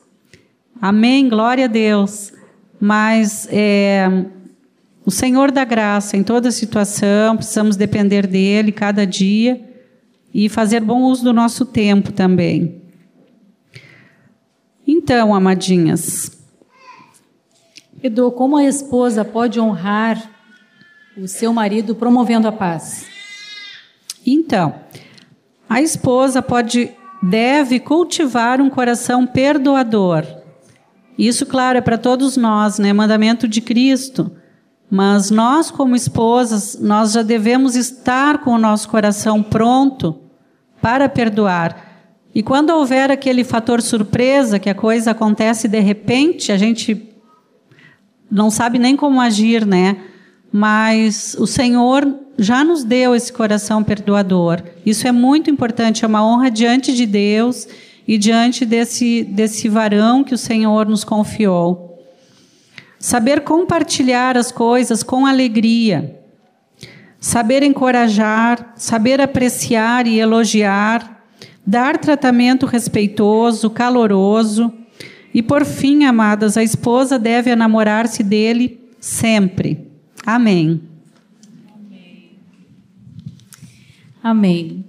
[0.82, 2.34] Amém, glória a Deus.
[2.80, 4.26] Mas é,
[5.08, 9.66] o Senhor dá graça em toda situação, precisamos depender dele cada dia
[10.34, 12.82] e fazer bom uso do nosso tempo também.
[14.86, 16.38] Então, amadinhas.
[18.04, 20.30] Edu, como a esposa pode honrar
[21.16, 23.06] o seu marido promovendo a paz?
[24.26, 24.76] Então,
[25.70, 26.92] a esposa pode
[27.24, 30.26] deve cultivar um coração perdoador.
[31.18, 32.92] Isso, claro, é para todos nós, né?
[32.92, 34.37] Mandamento de Cristo.
[34.90, 40.16] Mas nós, como esposas, nós já devemos estar com o nosso coração pronto
[40.82, 41.86] para perdoar.
[42.34, 47.10] E quando houver aquele fator surpresa, que a coisa acontece de repente, a gente
[48.30, 49.98] não sabe nem como agir, né?
[50.52, 54.62] Mas o Senhor já nos deu esse coração perdoador.
[54.86, 57.68] Isso é muito importante, é uma honra diante de Deus
[58.08, 61.87] e diante desse, desse varão que o Senhor nos confiou.
[63.08, 66.20] Saber compartilhar as coisas com alegria
[67.22, 71.24] saber encorajar, saber apreciar e elogiar,
[71.66, 74.74] dar tratamento respeitoso, caloroso.
[75.34, 79.88] E por fim, amadas, a esposa deve enamorar-se dele sempre.
[80.26, 80.82] Amém.
[84.22, 84.84] Amém.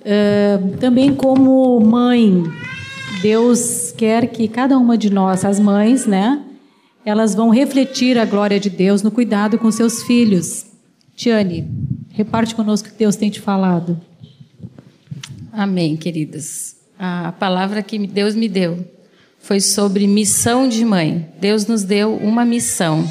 [0.00, 2.42] Uh, também como mãe,
[3.20, 6.42] Deus quer que cada uma de nós, as mães, né,
[7.04, 10.66] elas vão refletir a glória de Deus no cuidado com seus filhos.
[11.14, 11.68] Tiane,
[12.10, 14.00] reparte conosco o que Deus tem te falado.
[15.52, 16.76] Amém, queridas.
[16.98, 18.84] A palavra que Deus me deu
[19.38, 21.28] foi sobre missão de mãe.
[21.38, 23.06] Deus nos deu uma missão.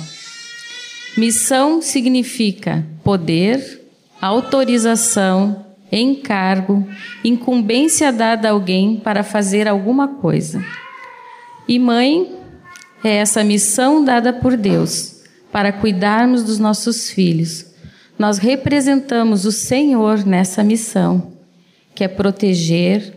[1.16, 3.82] Missão significa poder,
[4.20, 6.88] autorização, encargo,
[7.24, 10.66] incumbência dada a alguém para fazer alguma coisa.
[11.68, 12.43] E mãe
[13.04, 17.74] é essa missão dada por Deus para cuidarmos dos nossos filhos
[18.18, 21.34] nós representamos o Senhor nessa missão,
[21.96, 23.14] que é proteger,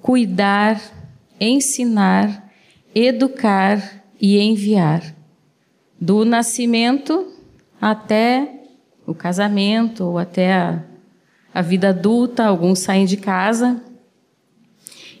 [0.00, 0.80] cuidar,
[1.40, 2.52] ensinar,
[2.94, 5.14] educar e enviar.
[6.00, 7.32] Do nascimento
[7.80, 8.48] até
[9.06, 10.84] o casamento ou até a,
[11.52, 13.82] a vida adulta, alguns saem de casa.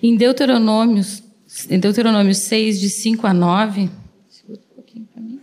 [0.02, 1.02] Em Deuteronômio,
[1.70, 3.90] em Deuteronômio 6, de 5 a 9,
[4.28, 5.40] segura um pouquinho para mim,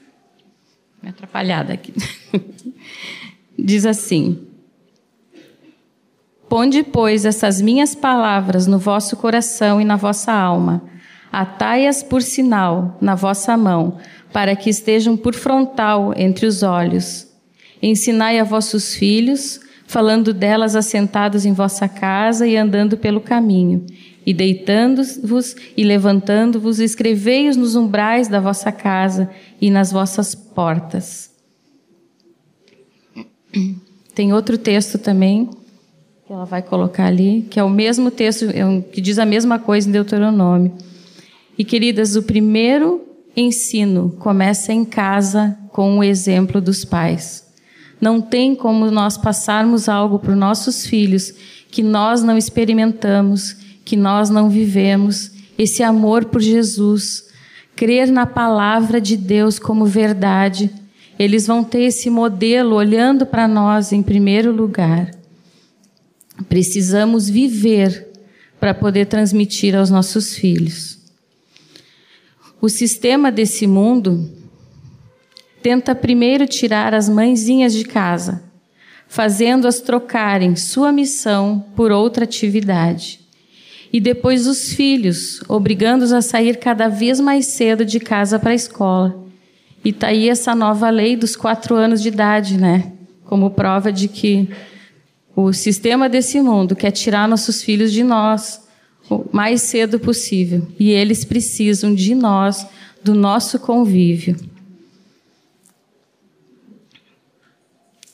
[1.02, 1.94] me atrapalhada aqui.
[3.58, 4.48] diz assim:
[6.50, 10.82] Ponde, pois, essas minhas palavras no vosso coração e na vossa alma,
[11.32, 13.98] atai-as por sinal na vossa mão,
[14.34, 17.28] para que estejam por frontal entre os olhos.
[17.82, 23.86] Ensinai a vossos filhos, falando delas assentados em vossa casa e andando pelo caminho,
[24.26, 29.30] e deitando-vos e levantando-vos, escrevei-os nos umbrais da vossa casa
[29.60, 31.32] e nas vossas portas.
[34.14, 35.50] Tem outro texto também
[36.26, 39.60] que ela vai colocar ali, que é o mesmo texto, é que diz a mesma
[39.60, 40.74] coisa em Deuteronômio.
[41.58, 43.02] E queridas, o primeiro
[43.36, 47.48] ensino começa em casa com o exemplo dos pais.
[48.00, 51.34] Não tem como nós passarmos algo para os nossos filhos
[51.70, 53.56] que nós não experimentamos,
[53.92, 57.26] que nós não vivemos, esse amor por Jesus,
[57.76, 60.74] crer na palavra de Deus como verdade,
[61.20, 65.12] eles vão ter esse modelo olhando para nós em primeiro lugar.
[66.48, 68.08] Precisamos viver
[68.62, 70.98] para poder transmitir aos nossos filhos.
[72.62, 74.32] O sistema desse mundo
[75.62, 78.42] tenta primeiro tirar as mãezinhas de casa,
[79.10, 83.21] fazendo-as trocarem sua missão por outra atividade.
[83.92, 88.56] E depois os filhos, obrigando-os a sair cada vez mais cedo de casa para a
[88.56, 89.22] escola
[89.84, 92.92] e está aí essa nova lei dos quatro anos de idade, né?
[93.26, 94.50] Como prova de que
[95.36, 98.62] o sistema desse mundo quer tirar nossos filhos de nós
[99.10, 100.68] o mais cedo possível.
[100.80, 102.66] E eles precisam de nós,
[103.04, 104.36] do nosso convívio.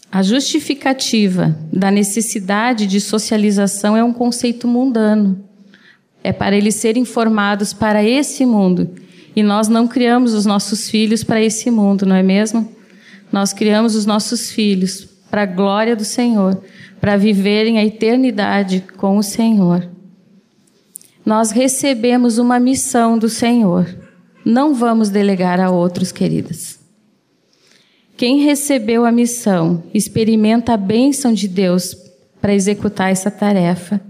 [0.09, 5.46] A justificativa da necessidade de socialização é um conceito mundano.
[6.23, 8.89] É para eles serem formados para esse mundo
[9.35, 12.75] e nós não criamos os nossos filhos para esse mundo, não é mesmo?
[13.31, 16.59] Nós criamos os nossos filhos para a glória do Senhor,
[16.99, 19.87] para viverem a eternidade com o Senhor.
[21.23, 23.85] nós recebemos uma missão do Senhor.
[24.45, 26.79] Não vamos delegar a outros, queridas.
[28.15, 31.95] Quem recebeu a missão experimenta a bênção de Deus
[32.41, 34.01] para executar essa tarefa.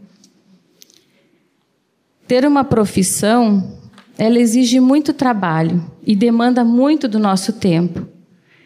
[2.28, 3.78] Ter uma profissão,
[4.18, 8.06] ela exige muito trabalho e demanda muito do nosso tempo.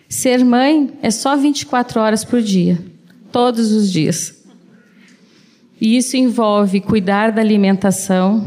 [0.09, 2.78] Ser mãe é só 24 horas por dia,
[3.32, 4.43] todos os dias.
[5.80, 8.45] E isso envolve cuidar da alimentação.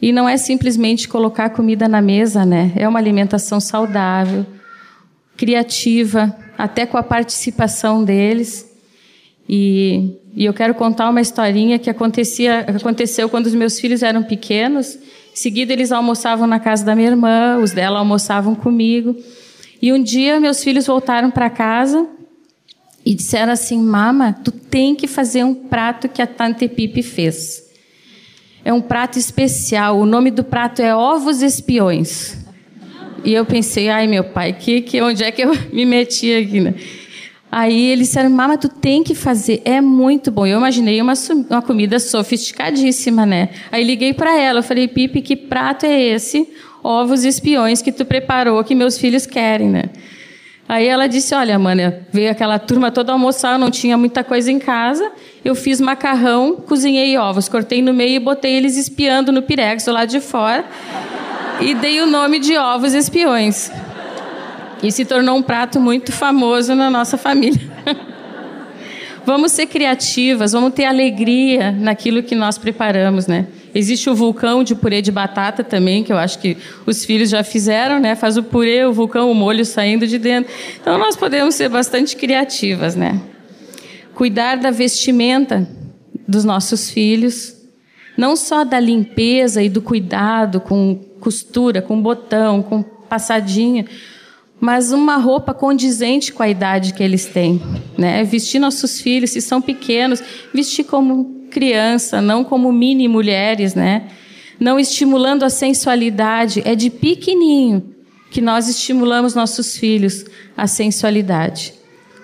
[0.00, 2.72] E não é simplesmente colocar comida na mesa, né?
[2.76, 4.46] É uma alimentação saudável,
[5.36, 8.67] criativa, até com a participação deles.
[9.48, 14.22] E, e eu quero contar uma historinha que acontecia, aconteceu quando os meus filhos eram
[14.22, 14.94] pequenos.
[14.96, 19.16] Em seguida, eles almoçavam na casa da minha irmã, os dela almoçavam comigo.
[19.80, 22.06] E um dia meus filhos voltaram para casa
[23.06, 27.66] e disseram assim: Mama, tu tem que fazer um prato que a Tante Pipe fez.
[28.64, 29.98] É um prato especial.
[29.98, 32.36] O nome do prato é ovos espiões.
[33.24, 36.60] E eu pensei, ai meu pai, que, que onde é que eu me meti aqui?
[36.60, 36.74] Né?
[37.50, 40.46] Aí eles disseram, mama, tu tem que fazer, é muito bom.
[40.46, 41.14] Eu imaginei uma,
[41.48, 43.48] uma comida sofisticadíssima, né?
[43.72, 46.46] Aí liguei para ela, eu falei, Pipe, que prato é esse?
[46.82, 49.84] ovos espiões que tu preparou que meus filhos querem, né?
[50.68, 54.58] Aí ela disse: Olha, mana, veio aquela turma toda almoçar, não tinha muita coisa em
[54.58, 55.10] casa.
[55.44, 59.92] Eu fiz macarrão, cozinhei ovos, cortei no meio e botei eles espiando no pirex do
[59.92, 60.64] lado de fora.
[61.60, 63.72] E dei o nome de ovos espiões.
[64.82, 67.60] E se tornou um prato muito famoso na nossa família.
[69.28, 73.46] vamos ser criativas, vamos ter alegria naquilo que nós preparamos, né?
[73.74, 76.56] Existe o vulcão de purê de batata também, que eu acho que
[76.86, 78.14] os filhos já fizeram, né?
[78.14, 80.52] Faz o purê, o vulcão, o molho saindo de dentro.
[80.80, 83.20] Então nós podemos ser bastante criativas, né?
[84.14, 85.68] Cuidar da vestimenta
[86.26, 87.54] dos nossos filhos,
[88.16, 93.84] não só da limpeza e do cuidado com costura, com botão, com passadinha,
[94.60, 97.60] mas uma roupa condizente com a idade que eles têm,
[97.96, 98.24] né?
[98.24, 104.08] Vestir nossos filhos, se são pequenos, vestir como criança, não como mini mulheres, né?
[104.58, 107.94] Não estimulando a sensualidade, é de pequenininho
[108.30, 110.24] que nós estimulamos nossos filhos
[110.56, 111.78] a sensualidade.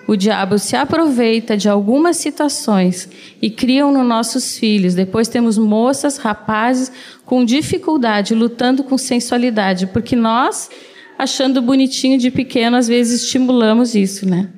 [0.07, 3.09] O diabo se aproveita de algumas situações
[3.41, 4.93] e criam nos nossos filhos.
[4.93, 6.91] Depois temos moças, rapazes
[7.25, 10.69] com dificuldade lutando com sensualidade, porque nós,
[11.17, 14.49] achando bonitinho de pequeno, às vezes estimulamos isso, né?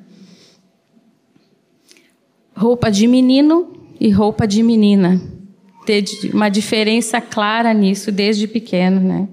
[2.54, 5.20] Roupa de menino e roupa de menina.
[5.86, 9.28] Ter uma diferença clara nisso desde pequeno, né?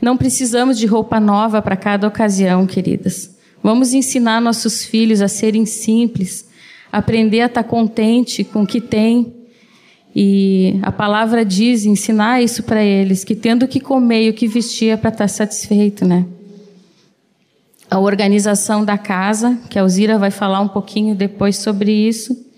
[0.00, 3.36] Não precisamos de roupa nova para cada ocasião, queridas.
[3.62, 6.48] Vamos ensinar nossos filhos a serem simples,
[6.90, 9.32] aprender a estar contente com o que tem.
[10.14, 14.34] E a palavra diz, ensinar isso para eles, que tendo o que comer e o
[14.34, 16.26] que vestir é para estar satisfeito, né?
[17.92, 22.50] A organização da casa, que a Alzira vai falar um pouquinho depois sobre isso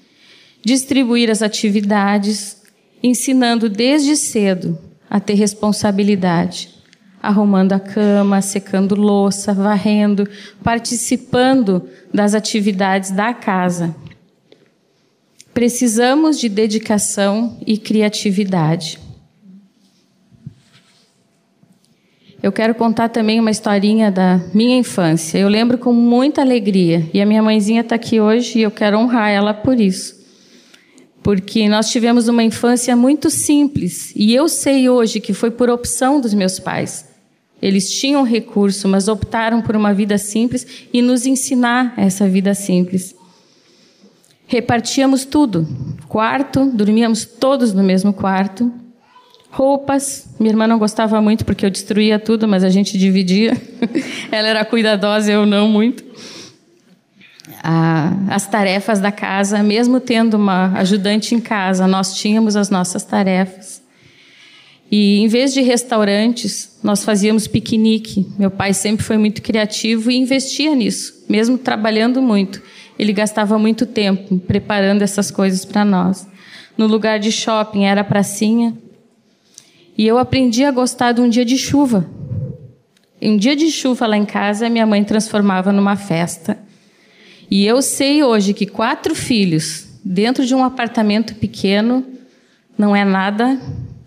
[0.65, 2.63] distribuir as atividades,
[3.03, 4.79] ensinando desde cedo
[5.11, 6.71] a ter responsabilidade,
[7.21, 10.29] arrumando a cama, secando louça, varrendo,
[10.63, 11.83] participando
[12.13, 13.93] das atividades da casa.
[15.53, 19.04] Precisamos de dedicação e criatividade.
[22.45, 25.39] Eu quero contar também uma historinha da minha infância.
[25.39, 27.09] Eu lembro com muita alegria.
[27.15, 30.23] E a minha mãezinha está aqui hoje e eu quero honrar ela por isso
[31.23, 34.13] porque nós tivemos uma infância muito simples.
[34.15, 37.09] E eu sei hoje que foi por opção dos meus pais.
[37.63, 43.15] Eles tinham recurso, mas optaram por uma vida simples e nos ensinar essa vida simples.
[44.47, 45.67] Repartíamos tudo:
[46.09, 48.84] quarto, dormíamos todos no mesmo quarto.
[49.55, 53.57] Roupas, minha irmã não gostava muito porque eu destruía tudo, mas a gente dividia.
[54.31, 56.05] Ela era cuidadosa, eu não muito
[58.29, 63.83] as tarefas da casa, mesmo tendo uma ajudante em casa, nós tínhamos as nossas tarefas.
[64.91, 68.27] E em vez de restaurantes, nós fazíamos piquenique.
[68.39, 72.63] Meu pai sempre foi muito criativo e investia nisso, mesmo trabalhando muito.
[72.99, 76.29] Ele gastava muito tempo preparando essas coisas para nós.
[76.77, 78.77] No lugar de shopping era pracinha.
[79.97, 82.05] E eu aprendi a gostar de um dia de chuva.
[83.21, 86.59] Em um dia de chuva lá em casa, minha mãe transformava numa festa.
[87.51, 92.05] E eu sei hoje que quatro filhos dentro de um apartamento pequeno
[92.77, 93.59] não é nada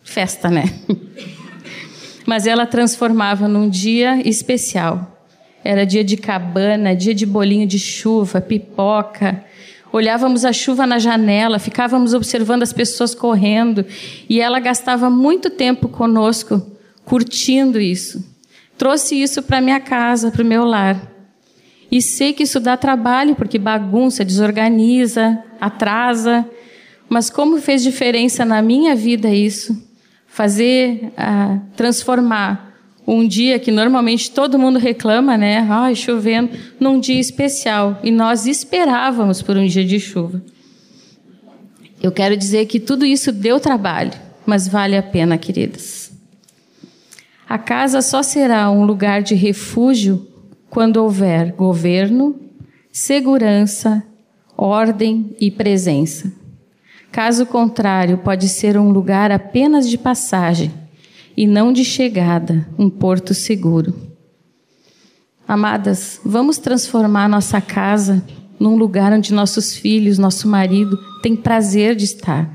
[0.04, 0.66] festa, né?
[2.26, 5.26] Mas ela transformava num dia especial.
[5.64, 9.44] Era dia de cabana, dia de bolinho de chuva, pipoca,
[9.98, 13.84] Olhávamos a chuva na janela, ficávamos observando as pessoas correndo,
[14.30, 16.62] e ela gastava muito tempo conosco,
[17.04, 18.24] curtindo isso.
[18.78, 21.02] Trouxe isso para minha casa, para o meu lar.
[21.92, 26.48] E sei que isso dá trabalho, porque bagunça, desorganiza, atrasa.
[27.10, 29.84] Mas como fez diferença na minha vida isso?
[30.28, 32.67] Fazer, ah, transformar
[33.08, 35.66] um dia que normalmente todo mundo reclama, né?
[35.70, 37.98] Ai, chovendo, num dia especial.
[38.04, 40.44] E nós esperávamos por um dia de chuva.
[42.04, 44.12] Eu quero dizer que tudo isso deu trabalho,
[44.46, 46.12] mas vale a pena, queridas.
[47.48, 50.28] A casa só será um lugar de refúgio
[50.70, 52.38] quando houver governo,
[52.92, 54.04] segurança,
[54.58, 56.30] ordem e presença.
[57.10, 60.72] Caso contrário, pode ser um lugar apenas de passagem
[61.38, 63.94] e não de chegada, um porto seguro.
[65.48, 68.26] Amadas, vamos transformar nossa casa
[68.60, 72.52] num lugar onde nossos filhos, nosso marido, têm prazer de estar.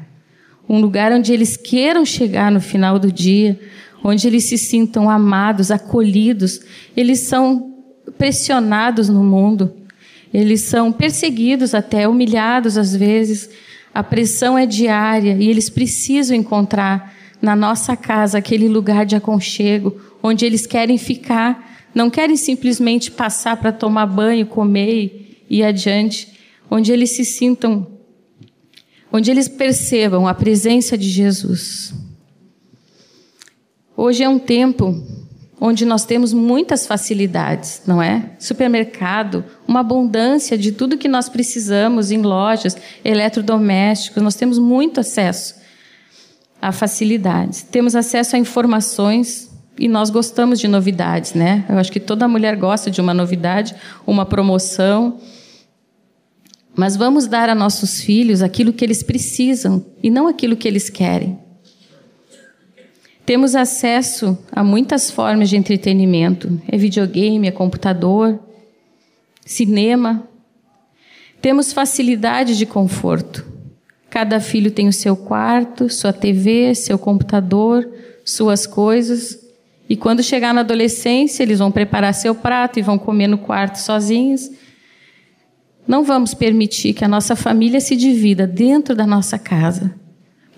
[0.68, 3.59] Um lugar onde eles queiram chegar no final do dia,
[4.03, 6.61] onde eles se sintam amados, acolhidos.
[6.97, 7.72] Eles são
[8.18, 9.72] pressionados no mundo,
[10.35, 13.49] eles são perseguidos até, humilhados às vezes.
[13.95, 20.01] A pressão é diária e eles precisam encontrar na nossa casa aquele lugar de aconchego,
[20.22, 26.38] onde eles querem ficar, não querem simplesmente passar para tomar banho, comer e ir adiante,
[26.70, 27.86] onde eles se sintam,
[29.12, 31.93] onde eles percebam a presença de Jesus.
[33.97, 35.05] Hoje é um tempo
[35.61, 38.30] onde nós temos muitas facilidades, não é?
[38.38, 45.61] Supermercado, uma abundância de tudo que nós precisamos em lojas, eletrodomésticos, nós temos muito acesso
[46.62, 47.62] a facilidades.
[47.62, 51.64] Temos acesso a informações e nós gostamos de novidades, né?
[51.68, 53.74] Eu acho que toda mulher gosta de uma novidade,
[54.06, 55.18] uma promoção.
[56.76, 60.88] Mas vamos dar a nossos filhos aquilo que eles precisam e não aquilo que eles
[60.88, 61.36] querem.
[63.26, 68.38] Temos acesso a muitas formas de entretenimento: é videogame, é computador,
[69.44, 70.28] cinema.
[71.40, 73.51] Temos facilidade de conforto.
[74.12, 77.88] Cada filho tem o seu quarto, sua TV, seu computador,
[78.22, 79.38] suas coisas.
[79.88, 83.76] E quando chegar na adolescência, eles vão preparar seu prato e vão comer no quarto
[83.76, 84.50] sozinhos.
[85.88, 89.94] Não vamos permitir que a nossa família se divida dentro da nossa casa.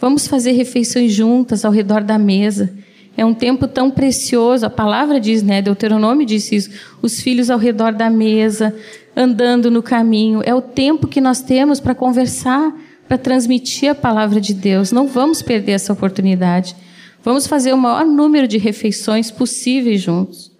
[0.00, 2.76] Vamos fazer refeições juntas ao redor da mesa.
[3.16, 5.62] É um tempo tão precioso, a palavra diz, né?
[5.62, 8.74] Deuteronômio disse isso: os filhos ao redor da mesa,
[9.14, 10.42] andando no caminho.
[10.44, 12.74] É o tempo que nós temos para conversar,
[13.08, 14.90] para transmitir a palavra de Deus.
[14.90, 16.74] Não vamos perder essa oportunidade.
[17.22, 20.52] Vamos fazer o maior número de refeições possíveis juntos.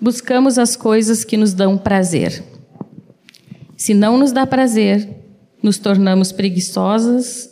[0.00, 2.42] Buscamos as coisas que nos dão prazer.
[3.76, 5.08] Se não nos dá prazer,
[5.62, 7.50] nos tornamos preguiçosas,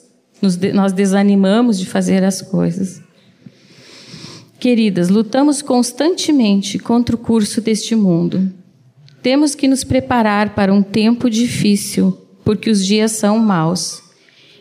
[0.58, 3.02] de, nós desanimamos de fazer as coisas.
[4.58, 8.52] Queridas, lutamos constantemente contra o curso deste mundo.
[9.22, 14.02] Temos que nos preparar para um tempo difícil porque os dias são maus.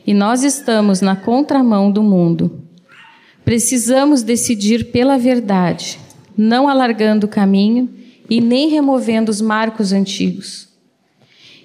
[0.06, 2.64] E nós estamos na contramão do mundo.
[3.46, 5.98] Precisamos decidir pela verdade,
[6.38, 7.90] não alargando o caminho
[8.30, 10.68] e nem removendo os marcos antigos.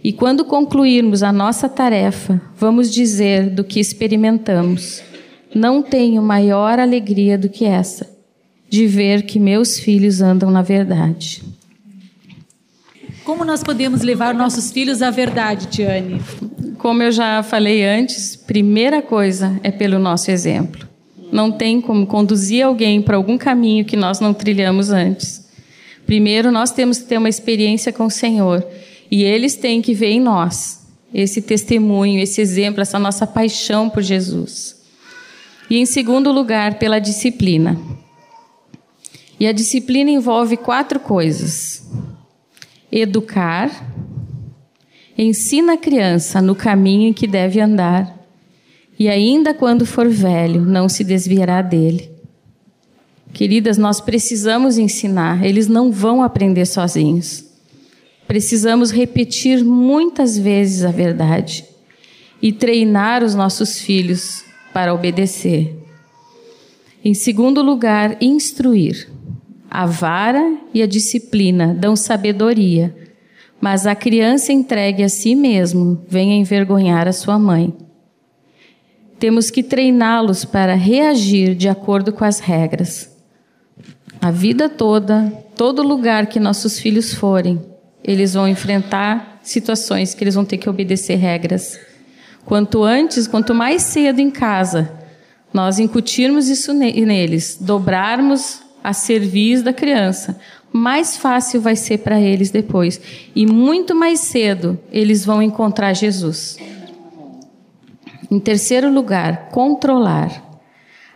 [0.05, 5.03] E quando concluirmos a nossa tarefa, vamos dizer do que experimentamos:
[5.53, 8.09] Não tenho maior alegria do que essa,
[8.71, 11.43] de ver que meus filhos andam na verdade.
[13.25, 16.21] Como nós podemos levar nossos filhos à verdade, Tiane?
[16.77, 20.89] Como eu já falei antes, primeira coisa é pelo nosso exemplo.
[21.31, 25.47] Não tem como conduzir alguém para algum caminho que nós não trilhamos antes.
[26.05, 28.67] Primeiro, nós temos que ter uma experiência com o Senhor
[29.09, 34.03] e eles têm que ver em nós esse testemunho, esse exemplo, essa nossa paixão por
[34.03, 34.83] Jesus.
[35.71, 37.79] E em segundo lugar, pela disciplina.
[39.39, 41.83] E a disciplina envolve quatro coisas
[42.93, 43.71] educar,
[45.17, 48.21] ensina a criança no caminho em que deve andar,
[48.99, 52.11] e ainda quando for velho, não se desviará dele.
[53.33, 57.45] Queridas, nós precisamos ensinar, eles não vão aprender sozinhos.
[58.29, 61.65] Precisamos repetir muitas vezes a verdade
[62.41, 65.77] e treinar os nossos filhos para obedecer.
[67.05, 69.09] Em segundo lugar, instruir.
[69.75, 72.95] A vara e a disciplina dão sabedoria,
[73.59, 77.75] mas a criança entregue a si mesmo vem envergonhar a sua mãe.
[79.19, 83.17] Temos que treiná-los para reagir de acordo com as regras.
[84.21, 87.59] A vida toda, todo lugar que nossos filhos forem,
[88.05, 91.81] eles vão enfrentar situações que eles vão ter que obedecer regras.
[92.45, 94.93] Quanto antes, quanto mais cedo em casa,
[95.51, 100.39] nós incutirmos isso neles, dobrarmos a serviço da criança,
[100.73, 103.01] mais fácil vai ser para eles depois.
[103.35, 106.57] E muito mais cedo eles vão encontrar Jesus.
[108.31, 110.51] Em terceiro lugar, controlar.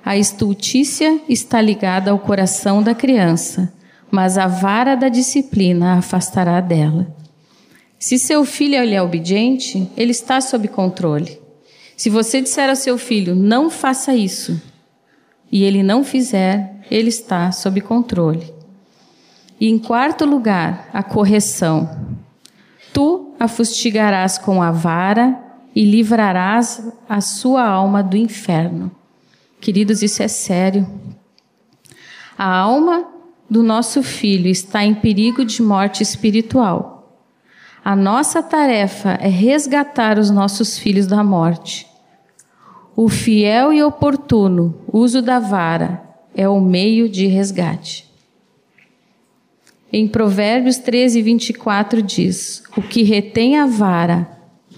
[0.04, 3.72] A estultícia está ligada ao coração da criança,
[4.10, 7.06] mas a vara da disciplina a afastará dela.
[7.98, 11.40] Se seu filho é obediente, ele está sob controle.
[11.96, 14.60] Se você disser ao seu filho, não faça isso,
[15.51, 18.53] e ele não fizer, ele está sob controle.
[19.61, 21.88] E em quarto lugar, a correção.
[22.92, 25.38] Tu a fustigarás com a vara
[25.74, 28.90] e livrarás a sua alma do inferno.
[29.61, 30.86] Queridos, isso é sério.
[32.36, 33.07] A alma
[33.49, 36.97] do nosso filho está em perigo de morte espiritual.
[37.84, 41.86] A nossa tarefa é resgatar os nossos filhos da morte.
[42.99, 46.03] O fiel e oportuno uso da vara
[46.34, 48.07] é o meio de resgate.
[49.92, 54.26] Em Provérbios 13, 24 diz: O que retém a vara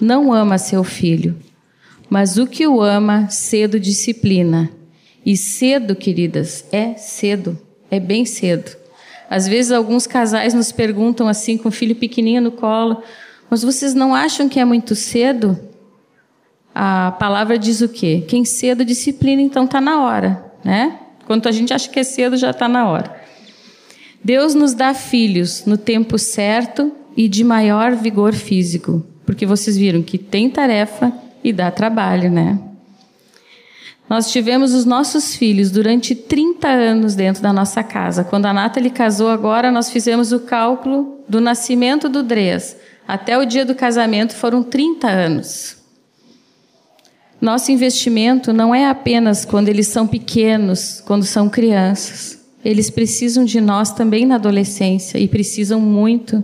[0.01, 1.39] não ama seu filho,
[2.11, 4.69] mas o que o ama, cedo disciplina.
[5.25, 7.57] E cedo, queridas, é cedo,
[7.89, 8.77] é bem cedo.
[9.31, 13.01] Às vezes alguns casais nos perguntam assim, com o filho pequenininho no colo,
[13.49, 15.68] mas vocês não acham que é muito cedo?
[16.81, 18.24] A palavra diz o quê?
[18.29, 21.01] Quem cedo disciplina, então está na hora, né?
[21.26, 23.20] Quando a gente acha que é cedo, já está na hora.
[24.22, 30.01] Deus nos dá filhos no tempo certo e de maior vigor físico porque vocês viram
[30.01, 31.12] que tem tarefa
[31.45, 32.59] e dá trabalho, né?
[34.09, 38.24] Nós tivemos os nossos filhos durante 30 anos dentro da nossa casa.
[38.24, 42.74] Quando a Nathalie casou agora, nós fizemos o cálculo do nascimento do Dres
[43.07, 45.78] até o dia do casamento foram 30 anos.
[47.41, 52.39] Nosso investimento não é apenas quando eles são pequenos, quando são crianças.
[52.64, 56.43] Eles precisam de nós também na adolescência e precisam muito.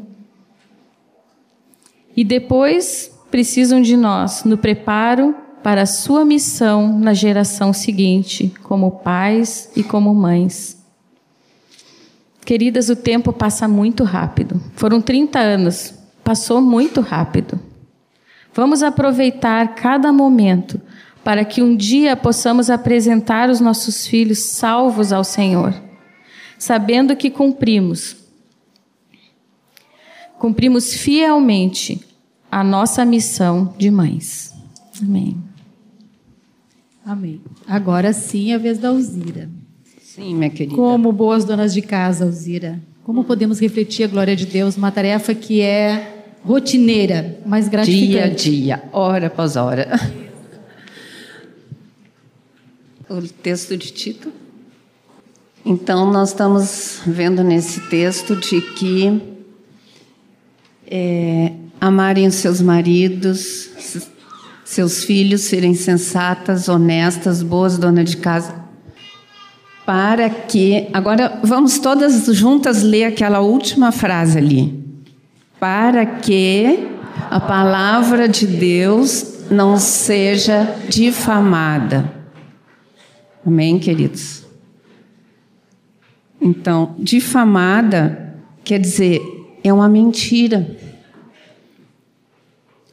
[2.16, 5.34] E depois precisam de nós no preparo
[5.64, 10.80] para a sua missão na geração seguinte, como pais e como mães.
[12.44, 14.60] Queridas, o tempo passa muito rápido.
[14.76, 17.58] Foram 30 anos, passou muito rápido.
[18.54, 20.80] Vamos aproveitar cada momento
[21.24, 25.74] para que um dia possamos apresentar os nossos filhos salvos ao Senhor,
[26.58, 28.16] sabendo que cumprimos
[30.38, 32.04] cumprimos fielmente
[32.50, 34.54] a nossa missão de mães.
[35.02, 35.42] Amém.
[37.04, 37.40] Amém.
[37.66, 39.48] Agora sim é a vez da Alzira.
[40.00, 40.76] Sim, minha querida.
[40.76, 45.34] Como boas donas de casa, Alzira, como podemos refletir a glória de Deus, uma tarefa
[45.34, 46.13] que é
[46.44, 48.50] rotineira, mas gratificante.
[48.50, 49.88] Dia a dia, hora após hora.
[53.06, 54.32] O texto de Tito.
[55.64, 59.22] Então, nós estamos vendo nesse texto de que
[60.86, 63.68] é, amarem os seus maridos,
[64.64, 68.64] seus filhos, serem sensatas, honestas, boas donas de casa,
[69.86, 70.88] para que.
[70.92, 74.83] Agora vamos todas juntas ler aquela última frase ali.
[75.64, 76.90] Para que
[77.30, 82.12] a palavra de Deus não seja difamada.
[83.46, 84.44] Amém, queridos?
[86.38, 89.22] Então, difamada quer dizer
[89.64, 90.76] é uma mentira.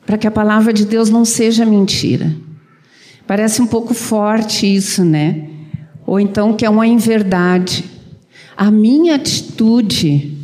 [0.06, 2.34] Para que a palavra de Deus não seja mentira.
[3.28, 5.50] Parece um pouco forte isso, né?
[6.08, 7.84] Ou então que é uma inverdade.
[8.56, 10.40] A minha atitude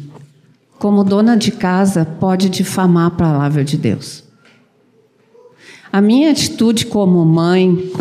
[0.79, 4.23] como dona de casa pode difamar a palavra de Deus.
[5.91, 7.91] A minha atitude como mãe,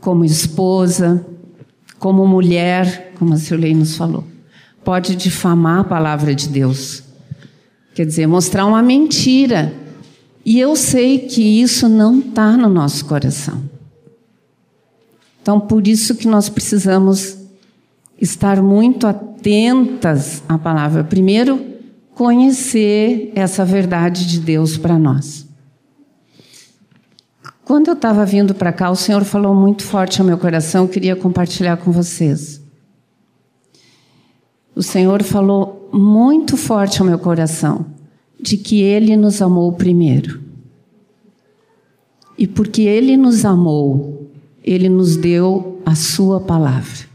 [0.00, 1.24] como esposa,
[1.98, 4.24] como mulher, como a Silene nos falou,
[4.84, 7.02] pode difamar a palavra de Deus.
[7.94, 9.72] Quer dizer, mostrar uma mentira.
[10.44, 13.62] E eu sei que isso não está no nosso coração.
[15.40, 17.36] Então, por isso que nós precisamos
[18.20, 21.02] estar muito atentas à palavra.
[21.02, 21.71] Primeiro,
[22.14, 25.46] conhecer essa verdade de Deus para nós.
[27.64, 30.88] Quando eu estava vindo para cá, o Senhor falou muito forte ao meu coração, eu
[30.88, 32.60] queria compartilhar com vocês.
[34.74, 37.86] O Senhor falou muito forte ao meu coração
[38.40, 40.40] de que Ele nos amou primeiro.
[42.36, 44.30] E porque Ele nos amou,
[44.64, 47.06] Ele nos deu a Sua palavra.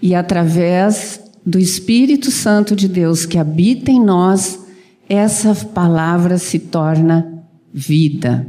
[0.00, 4.60] E através do Espírito Santo de Deus que habita em nós,
[5.08, 8.46] essa palavra se torna vida.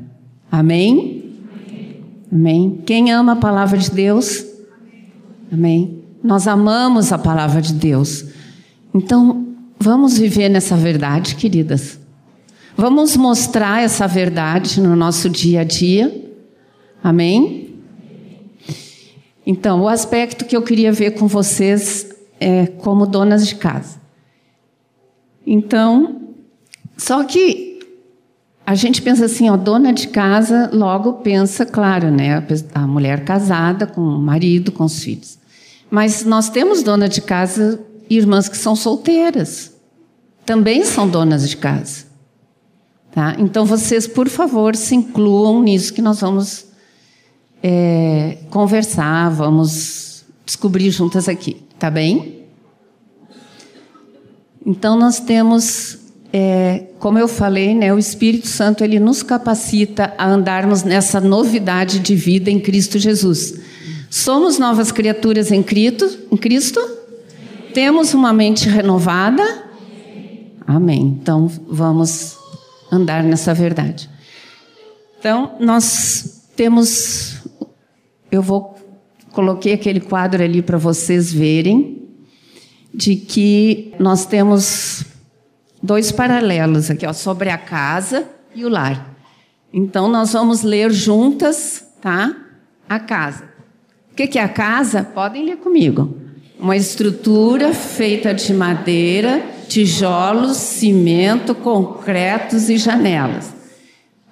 [0.51, 1.33] Amém?
[2.31, 2.81] Amém.
[2.85, 4.45] Quem ama a palavra de Deus?
[5.51, 6.03] Amém.
[6.23, 8.25] Nós amamos a palavra de Deus.
[8.93, 9.47] Então,
[9.79, 11.99] vamos viver nessa verdade, queridas.
[12.77, 16.31] Vamos mostrar essa verdade no nosso dia a dia.
[17.03, 17.75] Amém?
[19.45, 22.12] Então, o aspecto que eu queria ver com vocês
[22.43, 24.01] é como donas de casa.
[25.45, 26.21] Então,
[26.97, 27.79] só que
[28.65, 33.85] a gente pensa assim, ó, dona de casa, logo pensa, claro, né, a mulher casada
[33.85, 35.37] com o marido, com os filhos.
[35.91, 37.79] Mas nós temos dona de casa,
[38.09, 39.73] irmãs que são solteiras,
[40.45, 42.05] também são donas de casa.
[43.11, 43.35] Tá?
[43.37, 46.65] Então vocês, por favor, se incluam nisso que nós vamos
[47.61, 52.45] é, conversar, vamos descobrir juntas aqui, tá bem?
[54.65, 55.97] Então nós temos,
[56.31, 61.99] é, como eu falei, né, o Espírito Santo ele nos capacita a andarmos nessa novidade
[61.99, 63.59] de vida em Cristo Jesus.
[64.09, 66.79] Somos novas criaturas em Cristo, em Cristo?
[67.73, 69.43] Temos uma mente renovada?
[70.65, 71.01] Amém.
[71.21, 72.37] Então vamos
[72.89, 74.09] andar nessa verdade.
[75.19, 77.41] Então nós temos
[78.31, 78.72] eu vou
[79.33, 82.07] coloquei aquele quadro ali para vocês verem
[82.93, 85.03] de que nós temos
[85.81, 88.25] dois paralelos aqui, ó, sobre a casa
[88.55, 89.17] e o lar.
[89.73, 92.33] Então nós vamos ler juntas, tá?
[92.87, 93.45] A casa.
[94.11, 95.03] O que, que é a casa?
[95.03, 96.15] Podem ler comigo.
[96.59, 103.51] Uma estrutura feita de madeira, tijolos, cimento, concretos e janelas.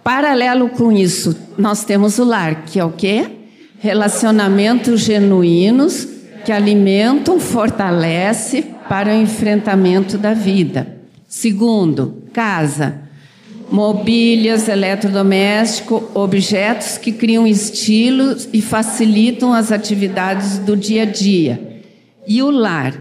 [0.03, 3.40] Paralelo com isso, nós temos o lar, que é o quê?
[3.81, 6.07] Relacionamentos genuínos
[6.45, 10.99] que alimentam, fortalece para o enfrentamento da vida.
[11.27, 13.01] Segundo, casa,
[13.71, 21.81] mobílias, eletrodomésticos, objetos que criam estilos e facilitam as atividades do dia a dia.
[22.27, 22.93] E o lar,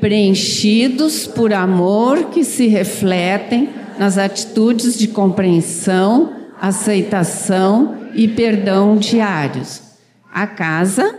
[0.00, 9.87] preenchidos por amor que se refletem nas atitudes de compreensão, aceitação e perdão diários.
[10.32, 11.18] A casa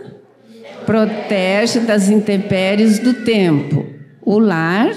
[0.86, 3.86] protege das intempéries do tempo.
[4.22, 4.90] O lar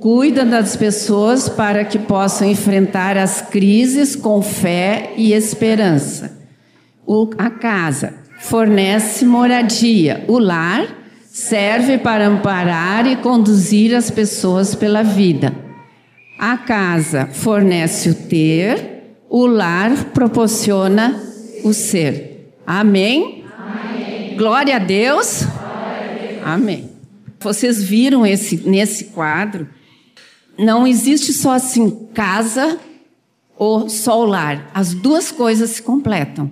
[0.00, 6.38] cuida das pessoas para que possam enfrentar as crises com fé e esperança.
[7.06, 10.24] O, a casa fornece moradia.
[10.26, 10.86] O lar
[11.24, 15.52] serve para amparar e conduzir as pessoas pela vida.
[16.38, 21.22] A casa fornece o ter, o lar proporciona
[21.62, 22.52] o ser.
[22.66, 23.41] Amém?
[24.42, 25.44] Glória a Deus.
[26.42, 26.90] Amém.
[27.38, 29.68] Vocês viram esse nesse quadro?
[30.58, 32.76] Não existe só assim casa
[33.56, 34.68] ou só o lar.
[34.74, 36.50] As duas coisas se completam.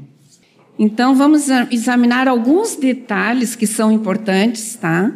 [0.78, 5.12] Então vamos examinar alguns detalhes que são importantes, tá?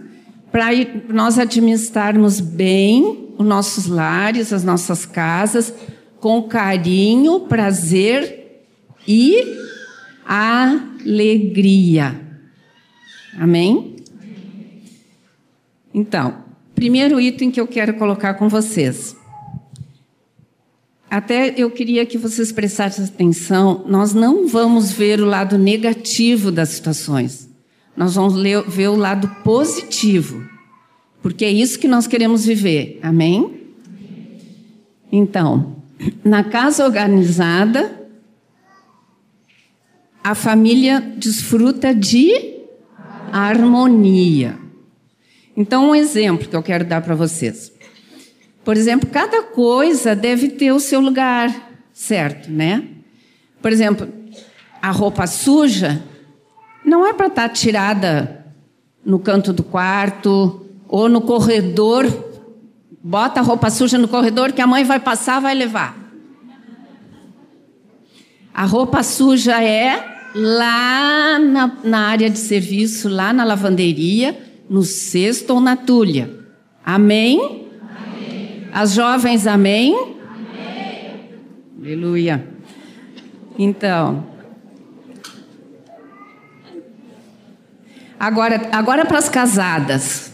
[0.51, 0.71] Para
[1.09, 5.73] nós administrarmos bem os nossos lares, as nossas casas,
[6.19, 8.67] com carinho, prazer
[9.07, 9.61] e
[10.27, 12.24] alegria.
[13.39, 13.97] Amém?
[15.93, 16.39] Então,
[16.75, 19.17] primeiro item que eu quero colocar com vocês.
[21.11, 26.71] Até eu queria que vocês prestassem atenção, nós não vamos ver o lado negativo das
[26.71, 27.49] situações.
[27.97, 28.35] Nós vamos
[28.67, 30.45] ver o lado positivo.
[31.23, 32.99] Porque é isso que nós queremos viver.
[33.01, 33.61] Amém?
[35.13, 35.77] Então,
[36.25, 38.09] na casa organizada,
[40.23, 42.54] a família desfruta de
[43.33, 44.59] harmonia.
[45.57, 47.73] Então, um exemplo que eu quero dar para vocês.
[48.65, 51.55] Por exemplo, cada coisa deve ter o seu lugar
[51.93, 52.83] certo, né?
[53.61, 54.09] Por exemplo,
[54.83, 56.03] a roupa suja
[56.85, 58.47] não é para estar tá tirada
[59.05, 62.07] no canto do quarto ou no corredor.
[63.03, 65.97] Bota a roupa suja no corredor que a mãe vai passar, vai levar.
[68.53, 74.37] A roupa suja é lá na, na área de serviço, lá na lavanderia,
[74.69, 76.31] no cesto ou na tulha.
[76.85, 77.39] Amém?
[77.39, 78.69] amém.
[78.73, 79.95] As jovens, amém?
[79.95, 81.21] amém?
[81.81, 82.49] Aleluia.
[83.59, 84.27] Então.
[88.19, 90.33] Agora, agora para as casadas.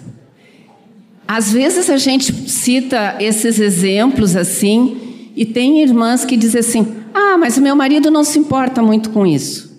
[1.26, 7.36] Às vezes a gente cita esses exemplos assim, e tem irmãs que dizem assim: ah,
[7.38, 9.69] mas o meu marido não se importa muito com isso.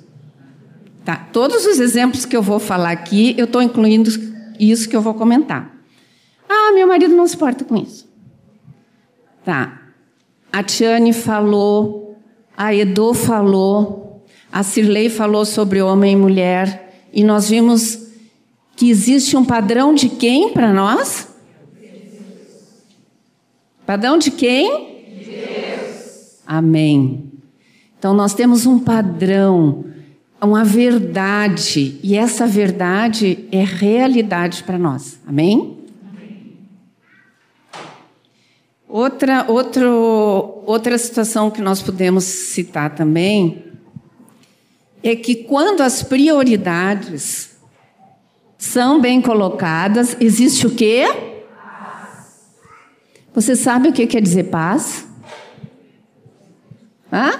[1.11, 1.27] Tá?
[1.33, 4.09] Todos os exemplos que eu vou falar aqui, eu estou incluindo
[4.57, 5.75] isso que eu vou comentar.
[6.47, 8.09] Ah, meu marido não se porta com isso.
[9.43, 9.81] Tá.
[10.53, 12.17] a Tiane falou,
[12.55, 18.07] a Edo falou, a Cirlei falou sobre homem e mulher, e nós vimos
[18.77, 21.27] que existe um padrão de quem para nós?
[23.85, 25.25] Padrão de quem?
[25.25, 26.39] Deus.
[26.47, 27.31] Amém.
[27.99, 29.83] Então nós temos um padrão,
[30.45, 35.19] uma verdade, e essa verdade é realidade para nós.
[35.27, 35.77] Amém?
[38.89, 43.63] Outra, outro, outra situação que nós podemos citar também
[45.03, 47.55] é que quando as prioridades
[48.57, 51.05] são bem colocadas, existe o quê?
[53.33, 55.07] Você sabe o que quer dizer paz?
[57.13, 57.39] Hã?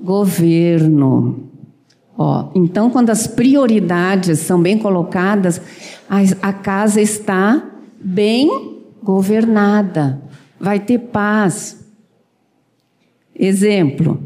[0.00, 1.47] Governo.
[2.20, 5.60] Ó, então, quando as prioridades são bem colocadas,
[6.10, 7.64] a, a casa está
[8.00, 10.20] bem governada,
[10.58, 11.78] vai ter paz.
[13.32, 14.20] Exemplo.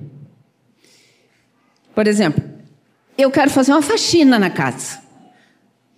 [1.95, 2.43] Por exemplo,
[3.18, 4.99] eu quero fazer uma faxina na casa.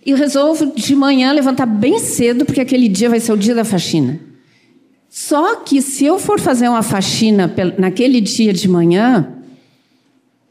[0.04, 3.64] E resolvo de manhã levantar bem cedo, porque aquele dia vai ser o dia da
[3.64, 4.18] faxina.
[5.08, 9.33] Só que se eu for fazer uma faxina naquele dia de manhã,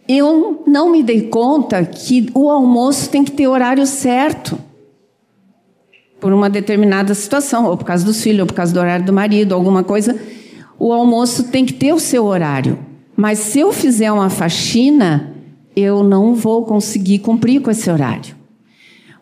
[0.07, 4.57] eu não me dei conta que o almoço tem que ter horário certo
[6.19, 9.11] por uma determinada situação, ou por causa dos filhos, ou por causa do horário do
[9.11, 10.17] marido, alguma coisa,
[10.79, 12.79] o almoço tem que ter o seu horário.
[13.15, 15.33] Mas se eu fizer uma faxina,
[15.75, 18.35] eu não vou conseguir cumprir com esse horário.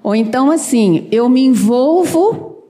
[0.03, 2.65] Ou então, assim, eu me envolvo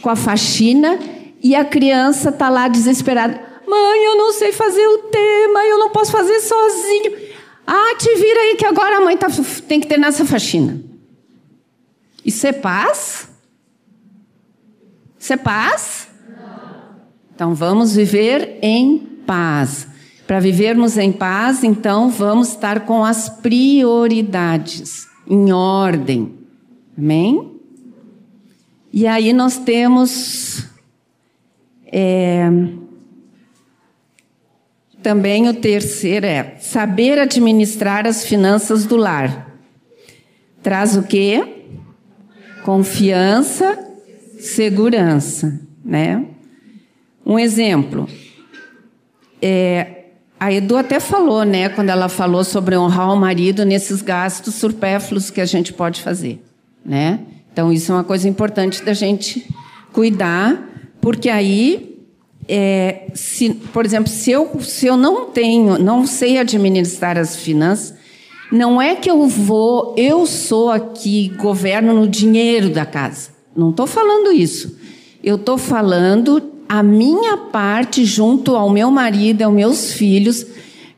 [0.00, 0.98] com a faxina
[1.42, 3.40] e a criança está lá desesperada.
[3.66, 7.12] Mãe, eu não sei fazer o tema, eu não posso fazer sozinho.
[7.66, 9.28] Ah, te vira aí que agora a mãe tá,
[9.68, 10.82] tem que ter nessa faxina.
[12.24, 13.28] Isso é paz?
[15.18, 16.08] Isso é paz?
[17.34, 19.86] Então vamos viver em paz.
[20.26, 26.38] Para vivermos em paz, então vamos estar com as prioridades em ordem.
[26.96, 27.60] Amém?
[28.92, 30.66] E aí nós temos
[31.86, 32.48] é,
[35.02, 39.50] também o terceiro é saber administrar as finanças do lar.
[40.62, 41.44] Traz o quê?
[42.64, 43.92] Confiança
[44.42, 46.24] segurança, né?
[47.24, 48.08] Um exemplo,
[49.40, 50.06] é,
[50.38, 55.30] a Edu até falou, né, quando ela falou sobre honrar o marido nesses gastos supérfluos
[55.30, 56.42] que a gente pode fazer,
[56.84, 57.20] né?
[57.52, 59.48] Então isso é uma coisa importante da gente
[59.92, 60.60] cuidar,
[61.00, 61.91] porque aí,
[62.54, 67.94] é, se, por exemplo, se eu, se eu não tenho, não sei administrar as finanças,
[68.52, 73.30] não é que eu vou, eu sou aqui governo no dinheiro da casa.
[73.56, 74.76] Não estou falando isso.
[75.24, 80.46] Eu estou falando a minha parte junto ao meu marido, aos meus filhos,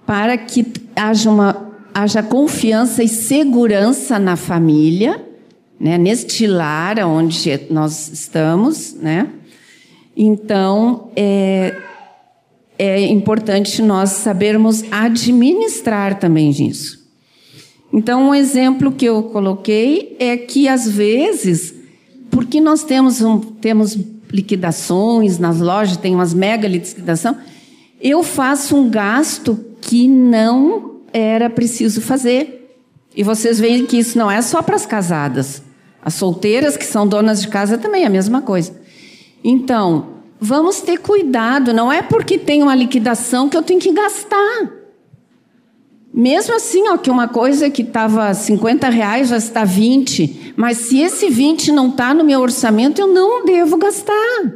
[0.05, 5.25] para que haja, uma, haja confiança e segurança na família,
[5.79, 8.95] né, neste lar onde nós estamos.
[8.95, 9.29] Né?
[10.17, 11.77] Então, é,
[12.79, 17.05] é importante nós sabermos administrar também isso.
[17.93, 21.75] Então, um exemplo que eu coloquei é que, às vezes,
[22.31, 23.97] porque nós temos, um, temos
[24.31, 27.37] liquidações nas lojas, tem umas mega liquidação,
[28.01, 32.77] eu faço um gasto que não era preciso fazer.
[33.17, 35.63] E vocês veem que isso não é só para as casadas.
[36.03, 38.84] As solteiras que são donas de casa também é a mesma coisa.
[39.45, 44.73] Então, vamos ter cuidado, não é porque tem uma liquidação que eu tenho que gastar.
[46.13, 51.01] Mesmo assim, ó, que uma coisa que estava 50 reais já está 20, mas se
[51.01, 54.53] esse 20 não está no meu orçamento, eu não devo gastar.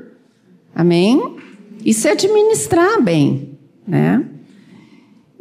[0.74, 1.36] Amém?
[1.84, 4.24] Isso é administrar bem, né?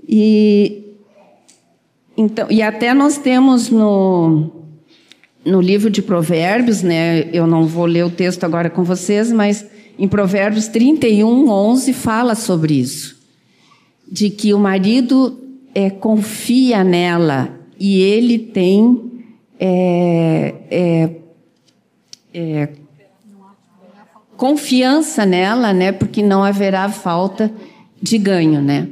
[0.07, 0.95] E,
[2.17, 4.56] então, e até nós temos no,
[5.47, 7.29] no livro de Provérbios, né?
[7.31, 9.65] Eu não vou ler o texto agora com vocês, mas
[9.97, 13.17] em Provérbios 31, 11 fala sobre isso.
[14.05, 15.39] De que o marido
[15.73, 19.01] é, confia nela e ele tem
[19.59, 21.09] é, é,
[22.33, 22.69] é,
[24.35, 25.93] confiança nela, né?
[25.93, 27.51] Porque não haverá falta
[28.01, 28.89] de ganho, né?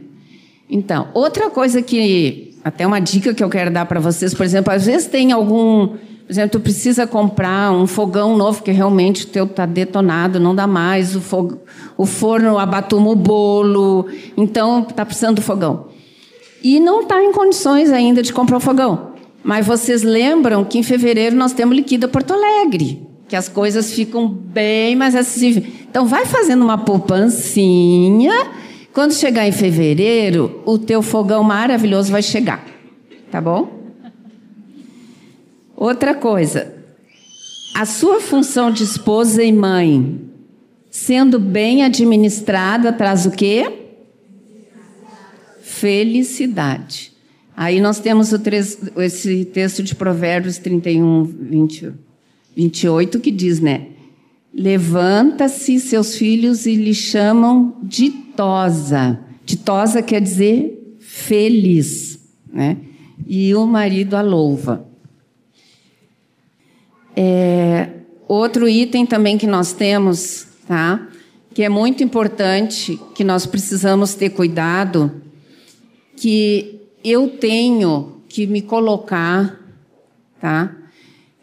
[0.69, 4.73] Então, outra coisa que até uma dica que eu quero dar para vocês, por exemplo,
[4.73, 9.27] às vezes tem algum, por exemplo, tu precisa comprar um fogão novo que realmente o
[9.27, 11.21] teu tá detonado, não dá mais, o,
[11.97, 15.95] o forno abatuma o bolo, então tá precisando do fogão
[16.65, 19.11] e não está em condições ainda de comprar o fogão.
[19.43, 23.07] Mas vocês lembram que em fevereiro nós temos liquida Porto Alegre.
[23.27, 25.67] que as coisas ficam bem mais acessíveis.
[25.89, 28.33] Então, vai fazendo uma poupancinha.
[28.93, 32.63] Quando chegar em fevereiro, o teu fogão maravilhoso vai chegar.
[33.31, 33.74] Tá bom?
[35.85, 36.73] Outra coisa,
[37.75, 40.19] a sua função de esposa e mãe,
[40.89, 43.71] sendo bem administrada, traz o quê?
[45.61, 47.11] Felicidade.
[47.55, 48.33] Aí nós temos
[48.97, 51.93] esse texto de Provérbios 31, 20,
[52.55, 53.89] 28, que diz, né?
[54.51, 59.19] Levanta-se seus filhos e lhe chamam ditosa.
[59.45, 62.17] Ditosa quer dizer feliz,
[62.51, 62.75] né?
[63.27, 64.94] E o marido a louva.
[67.15, 67.89] É,
[68.27, 71.07] outro item também que nós temos, tá?
[71.53, 75.21] Que é muito importante, que nós precisamos ter cuidado,
[76.17, 79.59] que eu tenho que me colocar,
[80.41, 80.75] tá?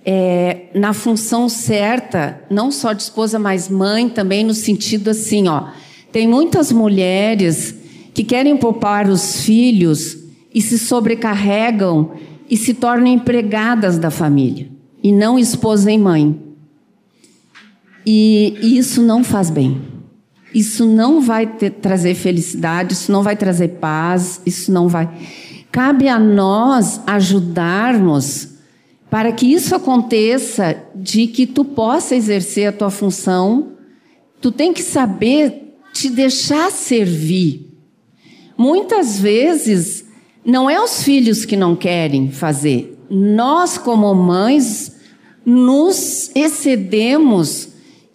[0.05, 5.69] É, na função certa, não só de esposa, mas mãe também, no sentido assim, ó.
[6.11, 7.75] Tem muitas mulheres
[8.13, 10.19] que querem poupar os filhos
[10.53, 12.13] e se sobrecarregam
[12.51, 14.72] e se tornam empregadas da família
[15.03, 16.41] e não esposa e mãe.
[18.07, 19.81] E, e isso não faz bem.
[20.55, 25.11] Isso não vai ter, trazer felicidade, isso não vai trazer paz, isso não vai.
[25.71, 28.49] Cabe a nós ajudarmos
[29.09, 33.73] para que isso aconteça, de que tu possa exercer a tua função.
[34.41, 37.71] Tu tem que saber te deixar servir.
[38.57, 40.05] Muitas vezes
[40.45, 42.99] não é os filhos que não querem fazer.
[43.11, 44.92] Nós, como mães,
[45.45, 47.69] nos excedemos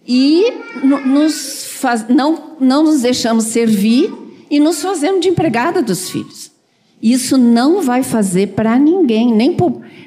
[0.06, 0.44] e
[0.82, 4.12] nos faz, não, não nos deixamos servir
[4.50, 6.50] e nos fazemos de empregada dos filhos.
[7.02, 9.56] Isso não vai fazer para ninguém, nem,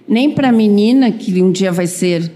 [0.08, 2.32] nem para a menina que um dia vai ser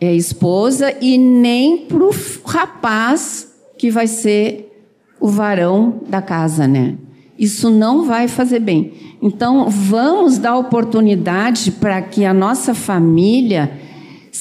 [0.00, 2.10] é, esposa e nem para o
[2.44, 4.72] rapaz que vai ser
[5.20, 6.96] o varão da casa, né?
[7.38, 8.92] Isso não vai fazer bem.
[9.20, 13.70] Então, vamos dar oportunidade para que a nossa família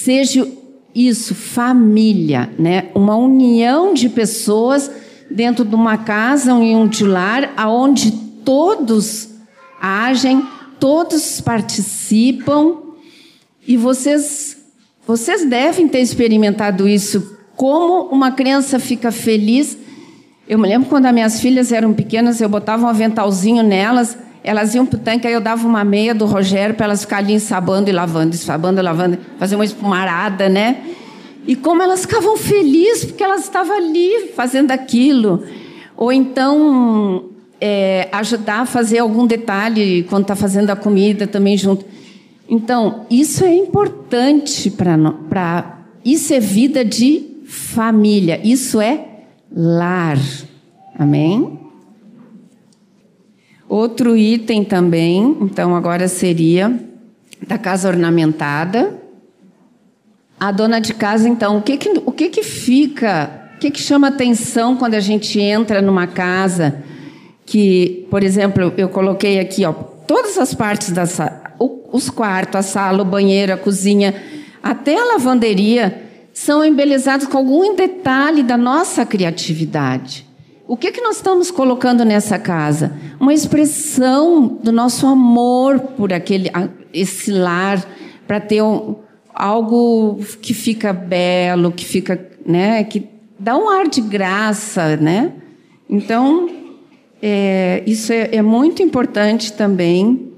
[0.05, 0.47] seja
[0.93, 2.89] isso, família, né?
[2.93, 4.89] Uma união de pessoas
[5.31, 8.11] dentro de uma casa, um de lar, aonde
[8.45, 9.29] todos
[9.81, 10.47] agem,
[10.79, 12.77] todos participam
[13.67, 14.57] e vocês
[15.07, 17.37] vocês devem ter experimentado isso.
[17.55, 19.77] Como uma criança fica feliz.
[20.47, 24.75] Eu me lembro quando as minhas filhas eram pequenas, eu botava um aventalzinho nelas elas
[24.75, 27.33] iam para o tanque, aí eu dava uma meia do Rogério para elas ficarem ali
[27.33, 30.83] ensabando e lavando, ensabando e lavando, fazer uma espumarada, né?
[31.47, 35.43] E como elas ficavam felizes porque elas estavam ali fazendo aquilo.
[35.97, 37.29] Ou então
[37.59, 41.85] é, ajudar a fazer algum detalhe quando está fazendo a comida também junto.
[42.47, 45.79] Então, isso é importante para.
[46.03, 49.05] Isso é vida de família, isso é
[49.51, 50.19] lar.
[50.97, 51.64] Amém?
[53.67, 56.79] Outro item também, então agora seria
[57.47, 58.99] da casa ornamentada.
[60.39, 63.79] A dona de casa, então, o que que, o que, que fica, o que, que
[63.79, 66.83] chama atenção quando a gente entra numa casa
[67.45, 71.05] que, por exemplo, eu coloquei aqui, ó, todas as partes da
[71.91, 74.13] os quartos, a sala, o banheiro, a cozinha,
[74.61, 76.03] até a lavanderia,
[76.33, 80.24] são embelezados com algum detalhe da nossa criatividade.
[80.67, 82.97] O que, que nós estamos colocando nessa casa?
[83.19, 86.49] Uma expressão do nosso amor por aquele,
[86.91, 87.85] esse lar,
[88.27, 88.95] para ter um,
[89.31, 93.07] algo que fica belo, que fica, né, que
[93.37, 95.33] dá um ar de graça, né?
[95.87, 96.49] Então,
[97.21, 100.31] é, isso é, é, muito importante também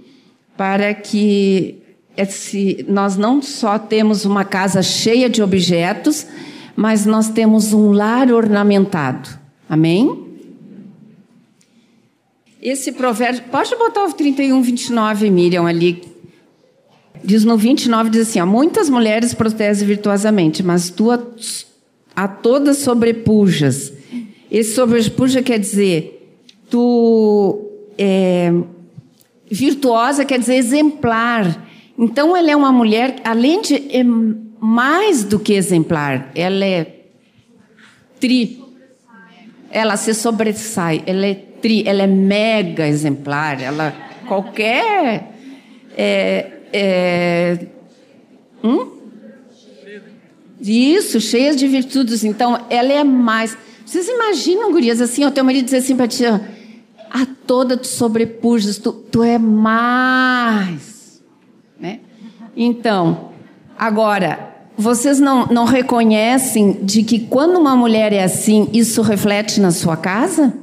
[0.57, 1.81] para que
[2.17, 6.27] esse, nós não só temos uma casa cheia de objetos,
[6.75, 9.46] mas nós temos um lar ornamentado.
[9.69, 10.25] Amém?
[12.61, 16.03] Esse provérbio, pode botar o 31, 29, Miriam, ali.
[17.23, 21.19] Diz no 29, diz assim: ó, muitas mulheres protestam virtuosamente, mas tu a,
[22.15, 23.93] a todas sobrepujas.
[24.49, 26.35] Esse sobrepuja quer dizer,
[26.69, 28.51] tu é,
[29.49, 31.67] virtuosa quer dizer exemplar.
[31.97, 34.03] Então ela é uma mulher, além de é
[34.59, 37.01] mais do que exemplar, ela é
[38.19, 38.66] tri
[39.71, 43.93] ela se sobressai, ela é tri, ela é mega exemplar, ela
[44.27, 45.31] qualquer
[45.95, 47.67] é, é,
[48.63, 48.97] hum?
[50.59, 52.23] Isso, cheia de virtudes.
[52.23, 53.57] Então, ela é mais.
[53.85, 58.77] Vocês imaginam, gurias, assim, o teu marido dizer assim para ti, a toda tu sobrepujas,
[58.77, 61.23] tu, tu é mais.
[61.79, 62.01] Né?
[62.55, 63.31] Então,
[63.77, 64.46] agora,
[64.77, 69.97] vocês não, não reconhecem de que quando uma mulher é assim, isso reflete na sua
[69.97, 70.53] casa?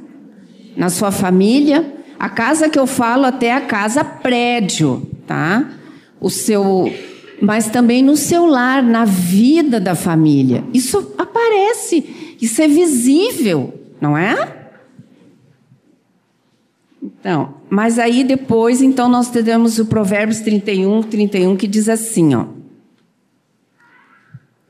[0.77, 1.93] Na sua família?
[2.17, 5.69] A casa que eu falo até a casa prédio, tá?
[6.21, 6.89] O seu
[7.41, 10.63] mas também no seu lar, na vida da família.
[10.73, 14.69] Isso aparece, isso é visível, não é?
[17.03, 22.45] Então, mas aí depois, então nós temos o Provérbios 31, 31 que diz assim, ó.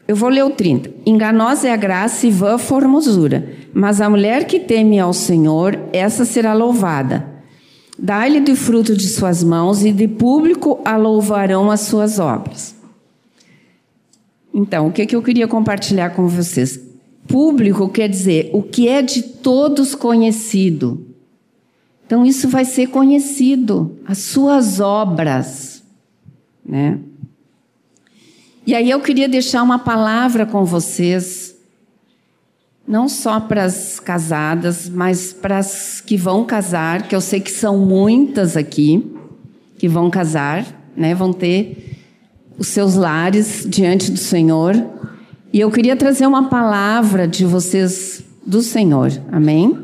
[0.08, 0.92] Eu vou ler o 30.
[1.06, 5.80] Enganosa é a graça e vã a formosura, mas a mulher que teme ao Senhor,
[5.92, 7.28] essa será louvada.
[7.98, 12.76] Dá-lhe do fruto de suas mãos e de público a louvarão as suas obras.
[14.54, 16.80] Então, o que, é que eu queria compartilhar com vocês?
[17.28, 21.06] Público quer dizer o que é de todos conhecido.
[22.06, 25.84] Então, isso vai ser conhecido, as suas obras,
[26.64, 27.00] né?
[28.66, 31.56] E aí eu queria deixar uma palavra com vocês,
[32.88, 37.52] não só para as casadas, mas para as que vão casar, que eu sei que
[37.52, 39.16] são muitas aqui
[39.78, 40.66] que vão casar,
[40.98, 41.14] né?
[41.14, 42.00] Vão ter
[42.58, 44.74] os seus lares diante do Senhor.
[45.54, 49.12] E eu queria trazer uma palavra de vocês do Senhor.
[49.32, 49.78] Amém?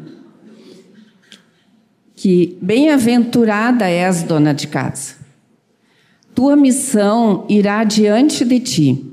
[2.16, 5.21] Que bem-aventurada és dona de casa
[6.34, 9.06] tua missão irá diante de ti,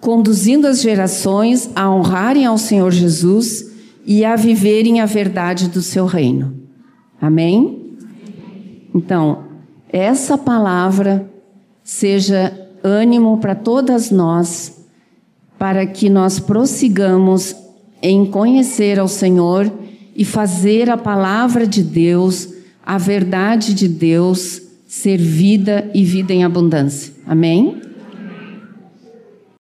[0.00, 3.70] conduzindo as gerações a honrarem ao Senhor Jesus
[4.06, 6.54] e a viverem a verdade do seu reino.
[7.20, 7.96] Amém?
[8.94, 9.44] Então,
[9.92, 11.30] essa palavra
[11.84, 14.84] seja ânimo para todas nós,
[15.58, 17.54] para que nós prossigamos
[18.02, 19.70] em conhecer ao Senhor
[20.16, 22.48] e fazer a palavra de Deus,
[22.84, 27.12] a verdade de Deus, ser vida e vida em abundância.
[27.24, 27.80] Amém?